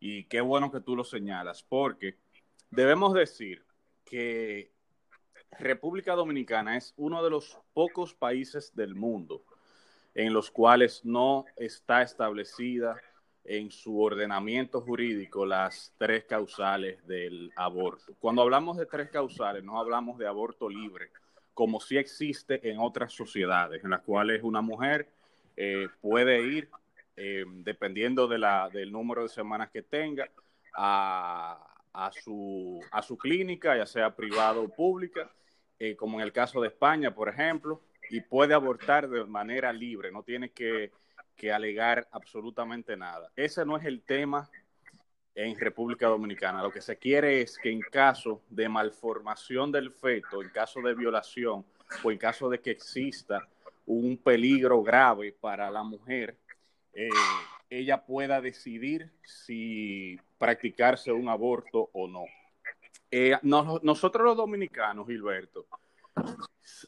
Y 0.00 0.24
qué 0.24 0.40
bueno 0.40 0.70
que 0.70 0.80
tú 0.80 0.96
lo 0.96 1.04
señalas, 1.04 1.62
porque 1.62 2.16
debemos 2.70 3.14
decir 3.14 3.64
que 4.04 4.72
República 5.58 6.14
Dominicana 6.14 6.76
es 6.76 6.94
uno 6.96 7.22
de 7.22 7.30
los 7.30 7.58
pocos 7.72 8.14
países 8.14 8.74
del 8.74 8.94
mundo 8.94 9.42
en 10.14 10.32
los 10.32 10.50
cuales 10.50 11.04
no 11.04 11.44
está 11.56 12.02
establecida 12.02 13.00
en 13.44 13.70
su 13.70 14.00
ordenamiento 14.00 14.80
jurídico 14.80 15.46
las 15.46 15.94
tres 15.96 16.24
causales 16.24 17.06
del 17.06 17.52
aborto. 17.56 18.14
Cuando 18.18 18.42
hablamos 18.42 18.76
de 18.76 18.86
tres 18.86 19.10
causales, 19.10 19.64
no 19.64 19.78
hablamos 19.78 20.18
de 20.18 20.26
aborto 20.26 20.68
libre, 20.68 21.10
como 21.54 21.80
sí 21.80 21.96
existe 21.96 22.68
en 22.68 22.78
otras 22.78 23.12
sociedades, 23.12 23.82
en 23.84 23.90
las 23.90 24.02
cuales 24.02 24.42
una 24.42 24.60
mujer 24.60 25.08
eh, 25.56 25.88
puede 26.00 26.42
ir 26.42 26.68
eh, 27.16 27.44
dependiendo 27.48 28.28
de 28.28 28.38
la, 28.38 28.68
del 28.70 28.92
número 28.92 29.22
de 29.22 29.28
semanas 29.28 29.70
que 29.70 29.82
tenga, 29.82 30.28
a, 30.74 32.10
su, 32.22 32.80
a 32.92 33.02
su 33.02 33.16
clínica, 33.18 33.76
ya 33.76 33.86
sea 33.86 34.14
privada 34.14 34.60
o 34.60 34.68
pública, 34.68 35.28
eh, 35.78 35.94
como 35.96 36.18
en 36.18 36.24
el 36.24 36.32
caso 36.32 36.60
de 36.60 36.68
España, 36.68 37.14
por 37.14 37.28
ejemplo, 37.28 37.80
y 38.10 38.20
puede 38.20 38.54
abortar 38.54 39.08
de 39.08 39.24
manera 39.24 39.72
libre, 39.72 40.10
no 40.10 40.22
tiene 40.22 40.50
que, 40.50 40.90
alegar 41.52 42.08
absolutamente 42.10 42.96
nada. 42.96 43.30
Ese 43.36 43.64
no 43.64 43.76
es 43.76 43.84
el 43.84 44.02
tema 44.02 44.50
en 45.36 45.56
República 45.56 46.08
Dominicana. 46.08 46.64
Lo 46.64 46.72
que 46.72 46.80
se 46.80 46.96
quiere 46.96 47.40
es 47.40 47.56
que 47.58 47.70
en 47.70 47.80
caso 47.80 48.42
de 48.50 48.68
malformación 48.68 49.70
del 49.70 49.92
feto, 49.92 50.42
en 50.42 50.48
caso 50.48 50.80
de 50.80 50.94
violación 50.94 51.64
o 52.02 52.10
en 52.10 52.18
caso 52.18 52.48
de 52.48 52.60
que 52.60 52.72
exista 52.72 53.46
un 53.86 54.18
peligro 54.18 54.82
grave 54.82 55.30
para 55.30 55.70
la 55.70 55.84
mujer, 55.84 56.36
eh, 56.92 57.08
ella 57.70 58.04
pueda 58.04 58.40
decidir 58.40 59.12
si 59.22 60.18
practicarse 60.38 61.12
un 61.12 61.28
aborto 61.28 61.88
o 61.92 62.08
no. 62.08 62.24
Eh, 63.10 63.36
nosotros 63.42 64.24
los 64.24 64.36
dominicanos, 64.36 65.06
Gilberto, 65.06 65.66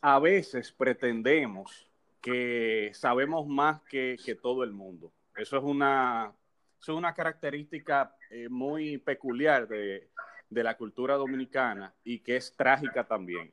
a 0.02 0.18
veces 0.18 0.72
pretendemos 0.72 1.90
que 2.20 2.90
sabemos 2.92 3.46
más 3.46 3.80
que, 3.82 4.16
todo 4.42 4.62
el 4.64 4.72
mundo. 4.72 5.12
Eso 5.34 5.56
es 5.56 5.62
una, 5.64 6.32
es 6.80 6.88
una 6.88 7.14
característica 7.14 8.14
eh, 8.30 8.48
muy 8.48 8.98
peculiar 8.98 9.66
de, 9.66 10.10
de 10.50 10.62
la 10.62 10.76
cultura 10.76 11.14
dominicana 11.14 11.94
y 12.04 12.18
que 12.18 12.36
es 12.36 12.54
trágica 12.54 13.04
también. 13.04 13.50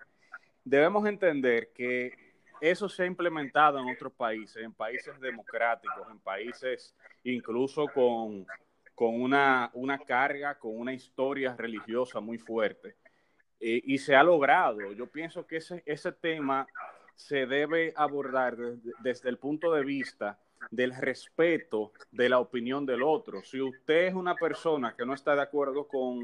Debemos 0.65 1.07
entender 1.07 1.71
que 1.73 2.27
eso 2.59 2.89
se 2.89 3.03
ha 3.03 3.05
implementado 3.05 3.79
en 3.79 3.87
otros 3.87 4.11
países, 4.13 4.63
en 4.63 4.73
países 4.73 5.17
democráticos, 5.19 6.07
en 6.11 6.19
países 6.19 6.95
incluso 7.23 7.87
con, 7.87 8.45
con 8.97 9.21
una, 9.21 9.69
una, 9.75 9.99
carga, 9.99 10.57
con 10.57 10.75
una 10.75 10.91
historia 10.91 11.55
religiosa 11.55 12.19
muy 12.19 12.39
fuerte. 12.39 12.95
Eh, 13.59 13.79
y 13.85 13.99
se 13.99 14.15
ha 14.15 14.23
logrado. 14.23 14.91
Yo 14.91 15.05
pienso 15.05 15.45
que 15.45 15.57
ese, 15.57 15.83
ese 15.85 16.11
tema 16.11 16.65
se 17.13 17.45
debe 17.45 17.93
abordar 17.95 18.57
desde, 18.57 19.29
el 19.29 19.37
punto 19.37 19.71
de 19.71 19.83
vista 19.83 20.39
del 20.71 20.95
respeto 20.95 21.91
de 22.09 22.27
la 22.27 22.39
opinión 22.39 22.87
del 22.87 23.03
otro. 23.03 23.43
Si 23.43 23.61
usted 23.61 24.07
es 24.07 24.15
una 24.15 24.33
persona 24.33 24.95
que 24.95 25.05
no 25.05 25.13
está 25.13 25.35
de 25.35 25.43
acuerdo 25.43 25.87
con, 25.87 26.23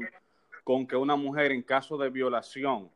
con 0.64 0.84
que 0.84 0.96
una 0.96 1.14
mujer 1.14 1.52
en 1.52 1.62
caso 1.62 1.96
de 1.96 2.10
violación 2.10 2.90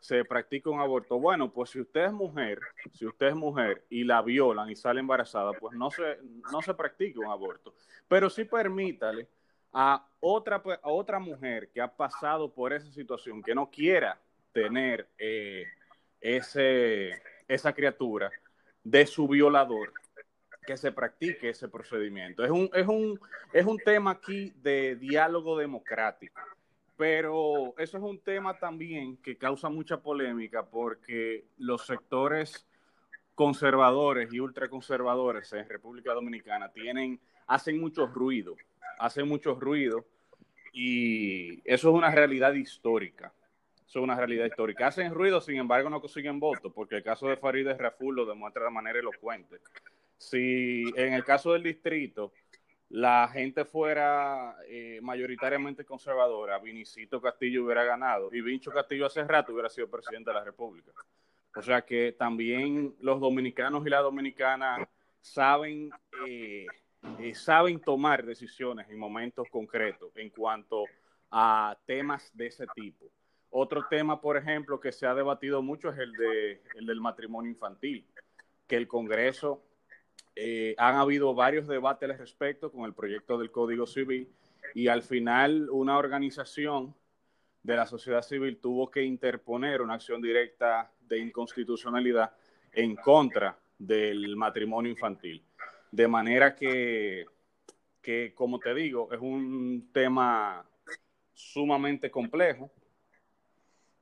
se 0.00 0.24
practica 0.24 0.70
un 0.70 0.80
aborto. 0.80 1.18
Bueno, 1.18 1.52
pues 1.52 1.70
si 1.70 1.80
usted 1.80 2.06
es 2.06 2.12
mujer, 2.12 2.60
si 2.92 3.06
usted 3.06 3.28
es 3.28 3.34
mujer 3.34 3.84
y 3.90 4.04
la 4.04 4.22
violan 4.22 4.70
y 4.70 4.76
sale 4.76 5.00
embarazada, 5.00 5.52
pues 5.52 5.76
no 5.76 5.90
se, 5.90 6.18
no 6.52 6.62
se 6.62 6.74
practique 6.74 7.18
un 7.18 7.30
aborto. 7.30 7.74
Pero 8.06 8.30
sí 8.30 8.44
permítale 8.44 9.28
a 9.72 10.06
otra, 10.20 10.62
a 10.82 10.90
otra 10.90 11.18
mujer 11.18 11.70
que 11.70 11.80
ha 11.80 11.88
pasado 11.88 12.52
por 12.52 12.72
esa 12.72 12.90
situación, 12.90 13.42
que 13.42 13.54
no 13.54 13.70
quiera 13.70 14.18
tener 14.52 15.08
eh, 15.18 15.64
ese, 16.20 17.20
esa 17.46 17.72
criatura 17.72 18.30
de 18.82 19.06
su 19.06 19.28
violador, 19.28 19.92
que 20.66 20.76
se 20.76 20.92
practique 20.92 21.48
ese 21.48 21.68
procedimiento. 21.68 22.44
Es 22.44 22.50
un, 22.50 22.68
es 22.74 22.86
un, 22.86 23.18
es 23.54 23.64
un 23.64 23.78
tema 23.78 24.10
aquí 24.12 24.52
de 24.56 24.96
diálogo 24.96 25.56
democrático. 25.56 26.40
Pero 26.98 27.78
eso 27.78 27.96
es 27.96 28.02
un 28.02 28.18
tema 28.18 28.58
también 28.58 29.16
que 29.18 29.38
causa 29.38 29.68
mucha 29.68 30.02
polémica 30.02 30.66
porque 30.66 31.44
los 31.56 31.86
sectores 31.86 32.66
conservadores 33.36 34.32
y 34.32 34.40
ultraconservadores 34.40 35.52
en 35.52 35.68
República 35.68 36.12
Dominicana 36.12 36.72
tienen, 36.72 37.20
hacen 37.46 37.80
mucho 37.80 38.08
ruido, 38.08 38.56
hacen 38.98 39.28
mucho 39.28 39.54
ruido 39.54 40.04
y 40.72 41.60
eso 41.64 41.90
es 41.90 41.94
una 41.94 42.10
realidad 42.10 42.52
histórica. 42.54 43.32
Eso 43.86 44.00
es 44.00 44.02
una 44.02 44.16
realidad 44.16 44.46
histórica. 44.46 44.88
Hacen 44.88 45.14
ruido, 45.14 45.40
sin 45.40 45.56
embargo, 45.56 45.88
no 45.88 46.00
consiguen 46.00 46.40
votos, 46.40 46.72
porque 46.74 46.96
el 46.96 47.04
caso 47.04 47.28
de 47.28 47.36
Farideh 47.36 47.74
Raful 47.74 48.16
lo 48.16 48.26
demuestra 48.26 48.64
de 48.64 48.70
manera 48.70 48.98
elocuente. 48.98 49.60
Si 50.16 50.82
en 50.96 51.14
el 51.14 51.24
caso 51.24 51.52
del 51.52 51.62
distrito 51.62 52.32
la 52.90 53.28
gente 53.28 53.64
fuera 53.64 54.56
eh, 54.66 54.98
mayoritariamente 55.02 55.84
conservadora, 55.84 56.58
Vinicito 56.58 57.20
Castillo 57.20 57.64
hubiera 57.64 57.84
ganado 57.84 58.30
y 58.32 58.40
Vincho 58.40 58.70
Castillo 58.70 59.06
hace 59.06 59.24
rato 59.24 59.52
hubiera 59.52 59.68
sido 59.68 59.90
presidente 59.90 60.30
de 60.30 60.34
la 60.34 60.44
República. 60.44 60.92
O 61.54 61.62
sea 61.62 61.82
que 61.82 62.12
también 62.12 62.94
los 63.00 63.20
dominicanos 63.20 63.86
y 63.86 63.90
la 63.90 64.00
dominicana 64.00 64.88
saben, 65.20 65.90
eh, 66.26 66.66
eh, 67.18 67.34
saben 67.34 67.80
tomar 67.80 68.24
decisiones 68.24 68.88
en 68.88 68.98
momentos 68.98 69.48
concretos 69.50 70.10
en 70.16 70.30
cuanto 70.30 70.84
a 71.30 71.76
temas 71.84 72.30
de 72.34 72.46
ese 72.46 72.66
tipo. 72.74 73.06
Otro 73.50 73.86
tema, 73.88 74.20
por 74.20 74.36
ejemplo, 74.36 74.78
que 74.80 74.92
se 74.92 75.06
ha 75.06 75.14
debatido 75.14 75.62
mucho 75.62 75.90
es 75.90 75.98
el, 75.98 76.12
de, 76.12 76.62
el 76.76 76.86
del 76.86 77.00
matrimonio 77.00 77.50
infantil, 77.50 78.06
que 78.66 78.76
el 78.76 78.86
Congreso 78.86 79.62
eh, 80.40 80.76
han 80.78 80.94
habido 80.94 81.34
varios 81.34 81.66
debates 81.66 82.08
al 82.08 82.16
respecto 82.16 82.70
con 82.70 82.84
el 82.84 82.94
proyecto 82.94 83.36
del 83.38 83.50
Código 83.50 83.88
Civil 83.88 84.28
y 84.72 84.86
al 84.86 85.02
final 85.02 85.68
una 85.68 85.98
organización 85.98 86.94
de 87.60 87.74
la 87.74 87.86
sociedad 87.86 88.22
civil 88.22 88.58
tuvo 88.58 88.88
que 88.88 89.02
interponer 89.02 89.82
una 89.82 89.94
acción 89.94 90.22
directa 90.22 90.92
de 91.00 91.18
inconstitucionalidad 91.18 92.30
en 92.72 92.94
contra 92.94 93.58
del 93.76 94.36
matrimonio 94.36 94.92
infantil. 94.92 95.42
De 95.90 96.06
manera 96.06 96.54
que, 96.54 97.26
que, 98.00 98.32
como 98.32 98.60
te 98.60 98.72
digo, 98.74 99.12
es 99.12 99.18
un 99.18 99.90
tema 99.92 100.64
sumamente 101.34 102.12
complejo, 102.12 102.70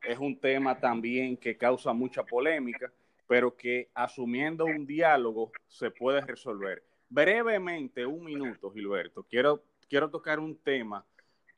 es 0.03 0.19
un 0.19 0.39
tema 0.39 0.79
también 0.79 1.39
que 1.39 1.57
causa 1.57 1.95
mucha 1.95 2.25
polémica 2.25 2.93
pero 3.27 3.57
que 3.57 3.91
asumiendo 3.95 4.65
un 4.65 4.87
diálogo 4.87 5.53
se 5.67 5.91
puede 5.91 6.21
resolver. 6.21 6.83
Brevemente, 7.09 8.05
un 8.07 8.25
minuto, 8.25 8.71
Gilberto, 8.71 9.25
quiero, 9.25 9.63
quiero 9.89 10.11
tocar 10.11 10.39
un 10.39 10.57
tema 10.59 11.05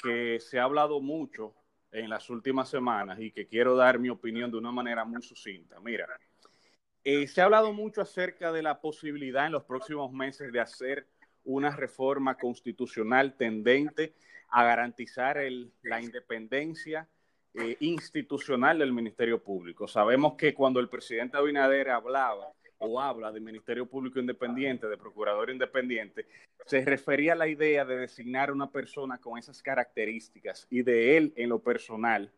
que 0.03 0.39
se 0.41 0.59
ha 0.59 0.65
hablado 0.65 1.01
mucho 1.01 1.55
en 1.91 2.11
las 2.11 2.29
últimas 2.31 2.69
semanas 2.69 3.19
y 3.21 3.31
que 3.31 3.47
quiero 3.47 3.75
dar 3.75 3.99
mi 3.99 4.11
opinión 4.11 4.51
de 4.51 4.59
una 4.59 4.71
manera 4.71 5.05
muy 5.05 5.23
sucinta. 5.23 5.81
Mira, 5.81 6.07
eh, 7.05 7.27
se 7.27 7.41
ha 7.41 7.45
hablado 7.45 7.73
mucho 7.73 8.03
acerca 8.03 8.53
de 8.53 8.63
la 8.63 8.81
posibilidad 8.81 9.47
en 9.47 9.53
los 9.53 9.65
próximos 9.65 10.13
meses 10.13 10.53
de 10.53 10.61
hacer 10.61 11.07
una 11.45 11.75
reforma 11.75 12.37
constitucional 12.37 13.35
tendente 13.37 14.15
a 14.51 14.65
garantizar 14.65 15.39
el, 15.39 15.73
la 15.83 16.01
independencia 16.01 17.09
eh, 17.61 17.77
institucional 17.81 18.79
del 18.79 18.93
Ministerio 18.93 19.43
Público. 19.43 19.89
Sabemos 19.89 20.35
que 20.35 20.55
cuando 20.55 20.81
el 20.81 20.89
presidente 20.89 21.37
Abinader 21.37 21.91
hablaba 21.91 22.53
o 22.79 23.01
habla 23.01 23.33
de 23.33 23.41
Ministerio 23.41 23.87
Público 23.87 24.21
Independiente, 24.21 24.87
de 24.87 24.97
Procurador 24.97 25.51
Independiente, 25.51 26.27
se 26.67 26.85
refería 26.85 27.33
a 27.33 27.37
la 27.37 27.49
idea 27.49 27.85
de 27.85 27.97
designar 27.97 28.53
una 28.53 28.71
persona 28.71 29.19
con 29.19 29.39
esas 29.39 29.63
características 29.63 30.67
y 30.71 30.83
de 30.83 31.17
él 31.17 31.33
en 31.37 31.49
lo 31.49 31.59
personal 31.59 32.31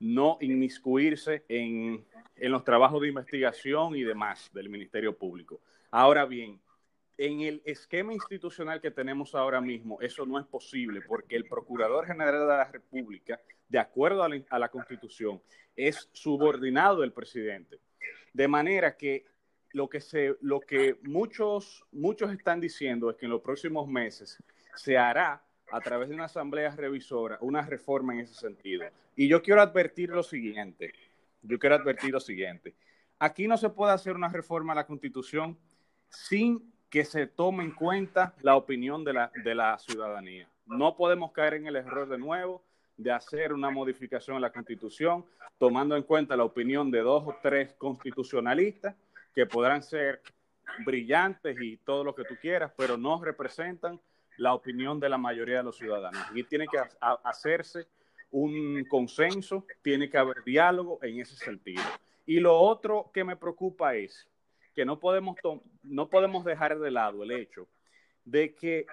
no 0.00 0.38
inmiscuirse 0.40 1.44
en, 1.48 2.04
en 2.36 2.52
los 2.52 2.64
trabajos 2.64 3.00
de 3.02 3.08
investigación 3.08 3.94
y 3.94 4.02
demás 4.02 4.50
del 4.52 4.68
Ministerio 4.68 5.16
Público. 5.16 5.60
Ahora 5.90 6.24
bien, 6.24 6.58
en 7.26 7.40
el 7.40 7.62
esquema 7.64 8.12
institucional 8.12 8.80
que 8.80 8.90
tenemos 8.90 9.34
ahora 9.34 9.60
mismo, 9.60 10.00
eso 10.00 10.26
no 10.26 10.40
es 10.40 10.46
posible 10.46 11.02
porque 11.02 11.36
el 11.36 11.44
Procurador 11.44 12.04
General 12.04 12.40
de 12.40 12.46
la 12.46 12.64
República 12.64 13.40
de 13.68 13.78
acuerdo 13.78 14.22
a 14.22 14.58
la, 14.58 14.68
Constitución, 14.68 15.40
es 15.74 16.10
subordinado 16.12 17.00
del 17.00 17.12
presidente. 17.12 17.80
De 18.34 18.46
manera 18.46 18.98
que 18.98 19.24
lo 19.70 19.88
que, 19.88 20.00
se, 20.00 20.36
lo 20.42 20.60
que 20.60 20.98
muchos, 21.04 21.82
muchos 21.92 22.30
están 22.32 22.60
diciendo 22.60 23.08
es 23.08 23.16
que 23.16 23.24
en 23.24 23.30
los 23.32 23.40
próximos 23.40 23.88
meses 23.88 24.42
se 24.74 24.98
hará 24.98 25.42
a 25.70 25.80
través 25.80 26.10
de 26.10 26.14
una 26.14 26.26
asamblea 26.26 26.76
revisora 26.76 27.38
una 27.40 27.62
reforma 27.62 28.12
en 28.12 28.20
ese 28.20 28.34
sentido. 28.34 28.84
Y 29.16 29.26
yo 29.26 29.40
quiero 29.40 29.62
advertir 29.62 30.10
lo 30.10 30.22
siguiente, 30.22 30.92
yo 31.40 31.58
quiero 31.58 31.76
advertir 31.76 32.10
lo 32.10 32.20
siguiente. 32.20 32.74
Aquí 33.20 33.48
no 33.48 33.56
se 33.56 33.70
puede 33.70 33.92
hacer 33.92 34.16
una 34.16 34.28
reforma 34.28 34.72
a 34.72 34.76
la 34.76 34.86
Constitución 34.86 35.56
sin 36.10 36.71
que 36.92 37.06
se 37.06 37.26
tome 37.26 37.64
en 37.64 37.70
cuenta 37.70 38.34
la 38.42 38.54
opinión 38.54 39.02
de 39.02 39.14
la, 39.14 39.32
de 39.42 39.54
la 39.54 39.78
ciudadanía. 39.78 40.46
No 40.66 40.94
podemos 40.94 41.32
caer 41.32 41.54
en 41.54 41.66
el 41.66 41.76
error 41.76 42.06
de 42.06 42.18
nuevo 42.18 42.62
de 42.98 43.10
hacer 43.10 43.54
una 43.54 43.70
modificación 43.70 44.36
a 44.36 44.40
la 44.40 44.52
Constitución, 44.52 45.24
tomando 45.56 45.96
en 45.96 46.02
cuenta 46.02 46.36
la 46.36 46.44
opinión 46.44 46.90
de 46.90 47.00
dos 47.00 47.24
o 47.26 47.34
tres 47.42 47.72
constitucionalistas 47.78 48.94
que 49.34 49.46
podrán 49.46 49.82
ser 49.82 50.20
brillantes 50.84 51.56
y 51.62 51.78
todo 51.78 52.04
lo 52.04 52.14
que 52.14 52.24
tú 52.24 52.34
quieras, 52.38 52.70
pero 52.76 52.98
no 52.98 53.24
representan 53.24 53.98
la 54.36 54.52
opinión 54.52 55.00
de 55.00 55.08
la 55.08 55.16
mayoría 55.16 55.56
de 55.56 55.62
los 55.62 55.78
ciudadanos. 55.78 56.22
Y 56.34 56.44
tiene 56.44 56.66
que 56.66 56.78
hacerse 57.00 57.86
un 58.30 58.84
consenso, 58.84 59.64
tiene 59.80 60.10
que 60.10 60.18
haber 60.18 60.44
diálogo 60.44 60.98
en 61.00 61.20
ese 61.20 61.36
sentido. 61.36 61.82
Y 62.26 62.38
lo 62.38 62.54
otro 62.54 63.10
que 63.14 63.24
me 63.24 63.36
preocupa 63.36 63.94
es 63.94 64.28
que 64.74 64.84
no 64.84 64.98
podemos, 64.98 65.36
no 65.82 66.08
podemos 66.08 66.44
dejar 66.44 66.78
de 66.78 66.90
lado 66.90 67.22
el 67.22 67.32
hecho 67.32 67.68
de 68.24 68.54
que 68.54 68.86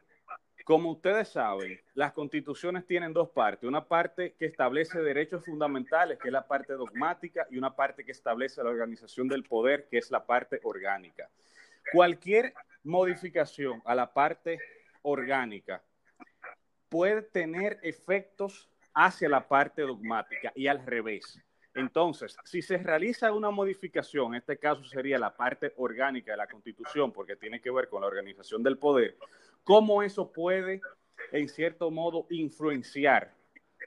como 0.70 0.92
ustedes 0.92 1.30
saben, 1.30 1.82
las 1.96 2.14
constituciones 2.14 2.86
tienen 2.86 3.12
dos 3.12 3.30
partes. 3.30 3.68
Una 3.68 3.88
parte 3.88 4.36
que 4.38 4.46
establece 4.46 5.00
derechos 5.00 5.44
fundamentales, 5.44 6.20
que 6.20 6.28
es 6.28 6.32
la 6.32 6.48
parte 6.48 6.74
dogmática, 6.74 7.48
y 7.50 7.58
una 7.58 7.76
parte 7.76 8.06
que 8.06 8.12
establece 8.12 8.62
la 8.64 8.70
organización 8.70 9.28
del 9.28 9.44
poder, 9.44 9.88
que 9.90 9.98
es 9.98 10.12
la 10.12 10.24
parte 10.28 10.60
orgánica. 10.62 11.28
Cualquier 11.92 12.54
modificación 12.84 13.82
a 13.84 13.96
la 13.96 14.14
parte 14.14 14.60
orgánica 15.02 15.82
puede 16.88 17.24
tener 17.24 17.80
efectos 17.82 18.70
hacia 18.94 19.28
la 19.28 19.48
parte 19.48 19.82
dogmática 19.82 20.52
y 20.54 20.68
al 20.68 20.86
revés. 20.86 21.42
Entonces, 21.76 22.36
si 22.44 22.62
se 22.62 22.78
realiza 22.78 23.32
una 23.32 23.52
modificación, 23.52 24.34
en 24.34 24.40
este 24.40 24.58
caso 24.58 24.84
sería 24.84 25.20
la 25.20 25.36
parte 25.36 25.74
orgánica 25.78 26.32
de 26.32 26.38
la 26.38 26.48
Constitución, 26.48 27.12
porque 27.12 27.36
tiene 27.36 27.62
que 27.62 27.72
ver 27.72 27.90
con 27.90 28.02
la 28.02 28.08
organización 28.08 28.64
del 28.64 28.78
poder, 28.78 29.18
cómo 29.64 30.02
eso 30.02 30.32
puede, 30.32 30.82
en 31.32 31.48
cierto 31.48 31.92
modo, 31.92 32.26
influenciar 32.30 33.34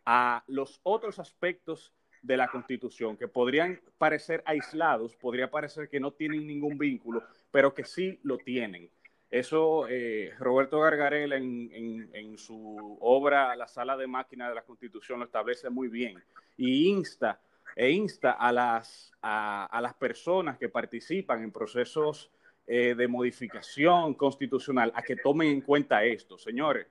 a 0.07 0.45
los 0.47 0.81
otros 0.85 1.19
aspectos 1.19 1.93
de 2.23 2.37
la 2.37 2.49
Constitución, 2.49 3.17
que 3.17 3.27
podrían 3.27 3.81
parecer 3.99 4.43
aislados, 4.47 5.17
podría 5.17 5.51
parecer 5.51 5.89
que 5.89 5.99
no 5.99 6.13
tienen 6.13 6.47
ningún 6.47 6.79
vínculo, 6.79 7.25
pero 7.51 7.75
que 7.75 7.85
sí 7.85 8.21
lo 8.23 8.39
tienen. 8.39 8.89
Eso 9.29 9.87
eh, 9.89 10.33
Roberto 10.39 10.79
Gargarel 10.79 11.33
en, 11.33 12.39
su 12.39 12.99
obra 13.01 13.57
La 13.57 13.67
Sala 13.67 13.97
de 13.97 14.07
Máquina 14.07 14.49
de 14.49 14.55
la 14.55 14.63
Constitución 14.63 15.19
lo 15.21 15.25
establece 15.25 15.71
muy 15.71 15.89
bien 15.89 16.23
y 16.57 16.89
insta 16.89 17.41
e 17.77 17.91
insta 17.91 18.33
a 18.33 18.53
las, 18.53 19.13
a 19.21 19.81
las 19.83 19.95
personas 19.95 20.59
que 20.59 20.69
participan 20.69 21.43
en 21.43 21.53
procesos 21.53 22.31
eh, 22.65 22.95
de 22.95 23.09
modificación 23.09 24.15
constitucional 24.15 24.93
a 24.95 25.03
que 25.03 25.17
tomen 25.17 25.49
en 25.49 25.61
cuenta 25.63 26.05
esto. 26.05 26.39
Señores, 26.39 26.87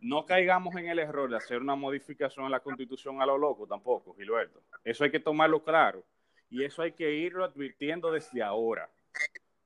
no 0.00 0.24
caigamos 0.24 0.76
en 0.76 0.86
el 0.86 1.00
error 1.00 1.28
de 1.28 1.36
hacer 1.36 1.60
una 1.60 1.74
modificación 1.74 2.46
a 2.46 2.48
la 2.48 2.60
constitución 2.60 3.20
a 3.20 3.26
lo 3.26 3.36
loco 3.36 3.66
tampoco, 3.66 4.14
Gilberto. 4.14 4.62
Eso 4.84 5.02
hay 5.02 5.10
que 5.10 5.18
tomarlo 5.18 5.64
claro 5.64 6.04
y 6.48 6.62
eso 6.62 6.82
hay 6.82 6.92
que 6.92 7.12
irlo 7.12 7.44
advirtiendo 7.44 8.12
desde 8.12 8.40
ahora, 8.40 8.88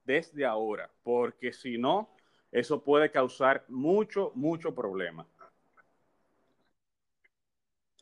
desde 0.02 0.46
ahora, 0.46 0.90
porque 1.02 1.52
si 1.52 1.76
no, 1.76 2.08
eso 2.50 2.82
puede 2.82 3.10
causar 3.10 3.66
mucho, 3.68 4.32
mucho 4.34 4.74
problema. 4.74 5.26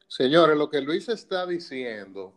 Señores, 0.06 0.56
lo 0.56 0.70
que 0.70 0.80
Luis 0.80 1.08
está 1.08 1.44
diciendo 1.44 2.32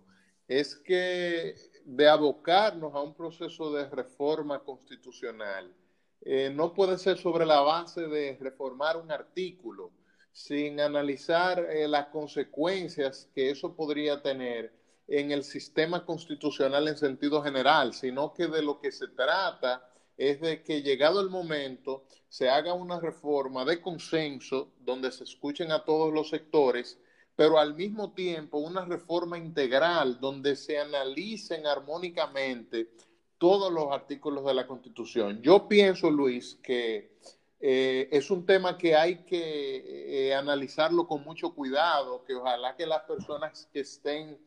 es 0.48 0.76
que 0.76 1.56
de 1.86 2.08
abocarnos 2.08 2.94
a 2.94 3.02
un 3.02 3.14
proceso 3.14 3.72
de 3.72 3.90
reforma 3.90 4.60
constitucional 4.64 5.74
eh, 6.22 6.52
no 6.54 6.74
puede 6.74 6.98
ser 6.98 7.18
sobre 7.18 7.46
la 7.46 7.62
base 7.62 8.08
de 8.08 8.38
reformar 8.40 8.98
un 8.98 9.12
artículo 9.12 9.92
sin 10.32 10.80
analizar 10.80 11.60
eh, 11.60 11.88
las 11.88 12.08
consecuencias 12.08 13.30
que 13.34 13.50
eso 13.50 13.76
podría 13.76 14.22
tener 14.22 14.74
en 15.08 15.32
el 15.32 15.44
sistema 15.44 16.04
constitucional 16.06 16.88
en 16.88 16.98
sentido 16.98 17.42
general, 17.42 17.94
sino 17.94 18.34
que 18.34 18.48
de 18.48 18.62
lo 18.62 18.80
que 18.80 18.92
se 18.92 19.08
trata 19.10 19.88
es 20.18 20.42
de 20.42 20.64
que 20.64 20.82
llegado 20.82 21.22
el 21.22 21.30
momento 21.30 22.06
se 22.28 22.50
haga 22.50 22.74
una 22.74 23.00
reforma 23.00 23.66
de 23.66 23.82
consenso 23.82 24.74
donde 24.80 25.12
se 25.12 25.24
escuchen 25.24 25.72
a 25.72 25.84
todos 25.86 26.12
los 26.12 26.30
sectores 26.30 26.98
pero 27.36 27.60
al 27.60 27.76
mismo 27.76 28.14
tiempo 28.14 28.58
una 28.58 28.86
reforma 28.86 29.38
integral 29.38 30.20
donde 30.20 30.56
se 30.56 30.80
analicen 30.80 31.68
armónicamente 31.68 32.90
todos 33.38 33.72
los 33.72 33.92
artículos 33.92 34.46
de 34.46 34.54
la 34.54 34.66
Constitución. 34.66 35.42
Yo 35.42 35.68
pienso, 35.68 36.10
Luis, 36.10 36.58
que 36.64 37.12
eh, 37.60 38.08
es 38.12 38.32
un 38.32 38.46
tema 38.46 38.78
que 38.78 38.96
hay 38.96 39.24
que 39.26 40.28
eh, 40.28 40.36
analizarlo 40.36 41.08
con 41.08 41.24
mucho 41.24 41.54
cuidado, 41.54 42.24
que 42.24 42.36
ojalá 42.36 42.76
que 42.76 42.86
las 42.86 43.04
personas 43.04 43.68
que 43.74 43.82
estén 43.82 44.38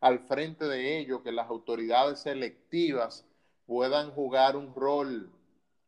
al 0.00 0.20
frente 0.20 0.66
de 0.66 0.98
ello, 0.98 1.22
que 1.22 1.32
las 1.32 1.48
autoridades 1.48 2.26
electivas 2.26 3.24
puedan 3.66 4.10
jugar 4.12 4.56
un 4.56 4.74
rol 4.74 5.30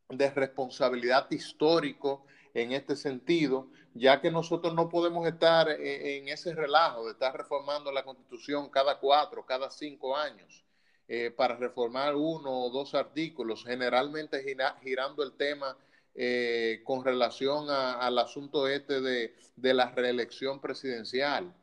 de 0.09 0.31
responsabilidad 0.31 1.31
histórico 1.31 2.25
en 2.55 2.73
este 2.73 2.97
sentido, 2.97 3.69
ya 3.95 4.21
que 4.21 4.31
nosotros 4.31 4.75
no 4.75 4.89
podemos 4.89 5.27
estar 5.27 5.69
en 5.71 6.29
ese 6.29 6.55
relajo 6.55 7.07
de 7.07 7.13
estar 7.13 7.37
reformando 7.37 7.91
la 7.91 8.05
constitución 8.05 8.69
cada 8.71 8.99
cuatro, 8.99 9.45
cada 9.45 9.71
cinco 9.71 10.17
años. 10.17 10.65
Eh, 11.11 11.31
para 11.31 11.57
reformar 11.57 12.15
uno 12.17 12.51
o 12.65 12.71
dos 12.71 12.95
artículos, 12.95 13.65
generalmente 13.65 14.45
girando 14.83 15.23
el 15.23 15.33
tema 15.33 15.75
eh, 16.15 16.83
con 16.85 17.03
relación 17.03 17.71
al 17.71 18.19
asunto 18.19 18.69
este 18.69 19.01
de, 19.01 19.33
la 19.57 19.91
reelección 19.91 20.61
presidencial. 20.61 21.55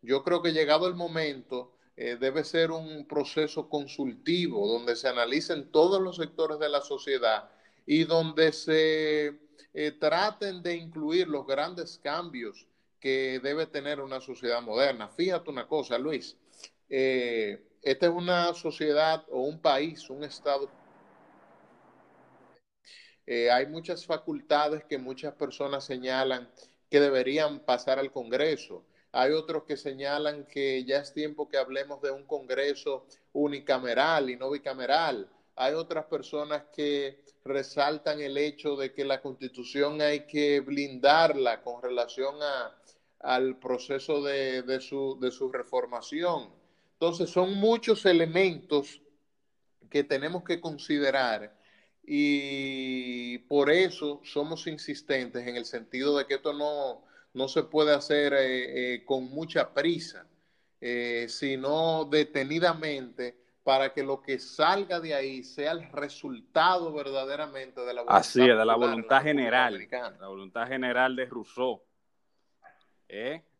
Yo 0.00 0.24
creo 0.24 0.40
que 0.40 0.54
llegado 0.54 0.88
el 0.88 0.94
momento 0.94 1.74
eh, 1.98 2.16
debe 2.18 2.44
ser 2.44 2.70
un 2.70 3.06
proceso 3.06 3.68
consultivo 3.68 4.66
donde 4.66 4.96
se 4.96 5.08
analicen 5.08 5.70
todos 5.70 6.00
los 6.00 6.16
sectores 6.16 6.58
de 6.58 6.70
la 6.70 6.80
sociedad 6.80 7.50
y 7.84 8.04
donde 8.04 8.52
se 8.52 9.38
traten 9.98 10.62
de 10.62 10.76
incluir 10.76 11.28
los 11.28 11.46
grandes 11.46 11.98
cambios 11.98 12.66
que 13.00 13.40
debe 13.42 13.66
tener 13.66 14.00
una 14.00 14.20
sociedad 14.20 14.62
moderna. 14.62 15.08
Fíjate 15.08 15.50
una 15.50 15.66
cosa, 15.66 15.98
Luis. 15.98 16.36
Esta 17.84 18.06
es 18.06 18.12
una 18.12 18.54
sociedad 18.54 19.26
o 19.30 19.40
un 19.40 19.60
país, 19.60 20.08
un 20.08 20.24
estado. 20.24 20.70
Eh, 23.26 23.50
hay 23.50 23.66
muchas 23.66 24.06
facultades 24.06 24.84
que 24.84 24.98
muchas 24.98 25.34
personas 25.34 25.84
señalan 25.84 26.50
que 26.90 27.00
deberían 27.00 27.60
pasar 27.60 27.98
al 27.98 28.12
Congreso. 28.12 28.84
Hay 29.12 29.32
otros 29.32 29.64
que 29.64 29.76
señalan 29.76 30.46
que 30.46 30.84
ya 30.84 30.98
es 30.98 31.12
tiempo 31.12 31.48
que 31.48 31.56
hablemos 31.56 32.02
de 32.02 32.10
un 32.10 32.24
Congreso 32.24 33.06
unicameral 33.32 34.30
y 34.30 34.36
no 34.36 34.50
bicameral. 34.50 35.30
Hay 35.56 35.74
otras 35.74 36.06
personas 36.06 36.64
que 36.74 37.22
resaltan 37.44 38.20
el 38.20 38.38
hecho 38.38 38.76
de 38.76 38.92
que 38.92 39.04
la 39.04 39.20
Constitución 39.20 40.00
hay 40.00 40.20
que 40.26 40.60
blindarla 40.60 41.62
con 41.62 41.82
relación 41.82 42.36
a, 42.42 42.74
al 43.20 43.58
proceso 43.58 44.22
de, 44.22 44.62
de, 44.62 44.80
su, 44.80 45.18
de 45.20 45.30
su 45.30 45.50
reformación. 45.52 46.50
Entonces 46.94 47.30
son 47.30 47.54
muchos 47.54 48.06
elementos 48.06 49.00
que 49.90 50.04
tenemos 50.04 50.42
que 50.44 50.60
considerar 50.60 51.54
y 52.06 53.38
por 53.38 53.70
eso 53.70 54.20
somos 54.24 54.66
insistentes 54.66 55.46
en 55.46 55.56
el 55.56 55.64
sentido 55.64 56.16
de 56.18 56.26
que 56.26 56.34
esto 56.34 56.52
no, 56.52 57.04
no 57.34 57.48
se 57.48 57.62
puede 57.64 57.94
hacer 57.94 58.32
eh, 58.34 58.94
eh, 58.94 59.04
con 59.04 59.24
mucha 59.24 59.72
prisa, 59.72 60.26
eh, 60.80 61.26
sino 61.28 62.04
detenidamente 62.04 63.43
para 63.64 63.94
que 63.94 64.02
lo 64.02 64.20
que 64.20 64.38
salga 64.38 65.00
de 65.00 65.14
ahí 65.14 65.42
sea 65.42 65.72
el 65.72 65.90
resultado 65.90 66.92
verdaderamente 66.92 67.80
de 67.80 67.94
la 67.94 68.02
voluntad. 68.02 68.20
Así 68.20 68.42
es, 68.42 68.56
de 68.58 68.64
la 68.64 68.76
voluntad 68.76 69.22
general, 69.22 69.88
la 70.20 70.28
voluntad 70.28 70.68
general 70.68 71.16
de 71.16 71.24
Rousseau. 71.24 71.82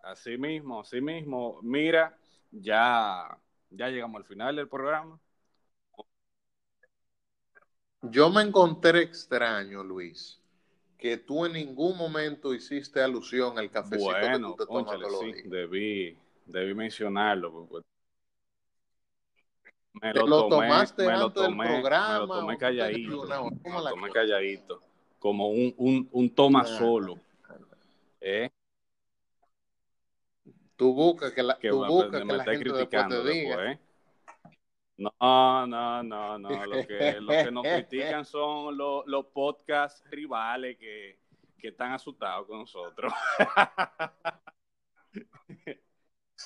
Así 0.02 0.36
mismo, 0.36 0.80
así 0.80 1.00
mismo. 1.00 1.58
Mira, 1.62 2.16
ya, 2.50 3.38
ya 3.70 3.88
llegamos 3.88 4.20
al 4.20 4.26
final 4.26 4.56
del 4.56 4.68
programa. 4.68 5.18
Yo 8.02 8.28
me 8.28 8.42
encontré 8.42 9.00
extraño, 9.00 9.82
Luis, 9.82 10.38
que 10.98 11.16
tú 11.16 11.46
en 11.46 11.54
ningún 11.54 11.96
momento 11.96 12.52
hiciste 12.52 13.00
alusión 13.00 13.58
al 13.58 13.70
cafecito 13.70 14.12
que 14.20 14.38
tú 14.38 14.56
te 14.56 14.66
tomas 14.66 14.98
sí, 15.20 15.48
debí, 15.48 16.18
debí 16.44 16.74
mencionarlo. 16.74 17.66
Pues. 17.66 17.84
Me 20.02 20.12
lo, 20.12 20.48
tomé, 20.48 20.68
tomaste 20.68 21.06
me 21.06 21.16
lo 21.16 21.30
tomé, 21.30 21.66
programa, 21.66 22.12
me 22.12 22.18
lo 22.18 22.26
tomé 22.26 22.58
calladito, 22.58 23.22
me 23.62 23.70
lo 23.70 23.90
tomé 23.90 24.10
calladito, 24.10 24.82
como 25.20 25.48
un, 25.48 25.72
un, 25.76 26.08
un 26.10 26.30
toma 26.30 26.64
solo. 26.64 27.18
¿Eh? 28.20 28.50
Tú 30.76 30.92
buscas 30.92 31.32
que 31.32 31.42
la, 31.42 31.56
que, 31.56 31.68
tú 31.68 31.84
buscas 31.84 32.22
que 32.22 32.32
la 32.32 32.44
gente 32.44 32.64
criticando 32.64 33.22
te 33.22 33.30
diga. 33.30 33.72
¿eh? 33.72 33.78
No, 34.96 35.66
no, 35.66 36.02
no, 36.02 36.38
no. 36.38 36.66
Lo 36.66 36.86
que, 36.86 37.20
lo 37.20 37.28
que 37.28 37.50
nos 37.50 37.62
critican 37.62 38.24
son 38.24 38.76
los, 38.76 39.06
los 39.06 39.26
podcasts 39.26 40.02
rivales 40.10 40.76
que, 40.76 41.18
que 41.58 41.68
están 41.68 41.92
asustados 41.92 42.46
con 42.46 42.58
nosotros. 42.58 43.12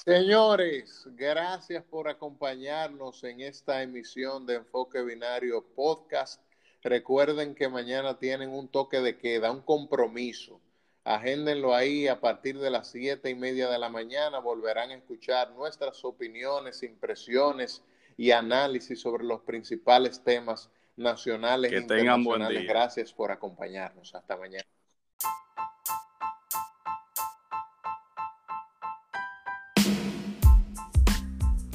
Señores, 0.05 1.07
gracias 1.17 1.83
por 1.83 2.09
acompañarnos 2.09 3.25
en 3.25 3.41
esta 3.41 3.83
emisión 3.83 4.47
de 4.47 4.55
Enfoque 4.55 5.03
Binario 5.03 5.65
Podcast. 5.75 6.41
Recuerden 6.83 7.55
que 7.55 7.69
mañana 7.69 8.19
tienen 8.19 8.51
un 8.51 8.69
toque 8.69 9.01
de 9.01 9.19
queda, 9.19 9.51
un 9.51 9.63
compromiso. 9.63 10.61
Agéndenlo 11.05 11.75
ahí 11.75 12.07
a 12.07 12.21
partir 12.21 12.59
de 12.59 12.71
las 12.71 12.91
siete 12.91 13.31
y 13.31 13.35
media 13.35 13.69
de 13.69 13.79
la 13.79 13.89
mañana. 13.89 14.39
Volverán 14.39 14.91
a 14.91 14.95
escuchar 14.95 15.51
nuestras 15.51 16.05
opiniones, 16.05 16.83
impresiones 16.85 17.83
y 18.17 18.31
análisis 18.31 19.01
sobre 19.01 19.25
los 19.25 19.41
principales 19.43 20.23
temas 20.23 20.71
nacionales 20.97 21.71
que 21.71 21.79
e 21.79 21.83
tengan 21.83 22.23
buen 22.23 22.47
día. 22.49 22.63
Gracias 22.63 23.13
por 23.13 23.33
acompañarnos. 23.33 24.15
Hasta 24.15 24.37
mañana. 24.37 24.65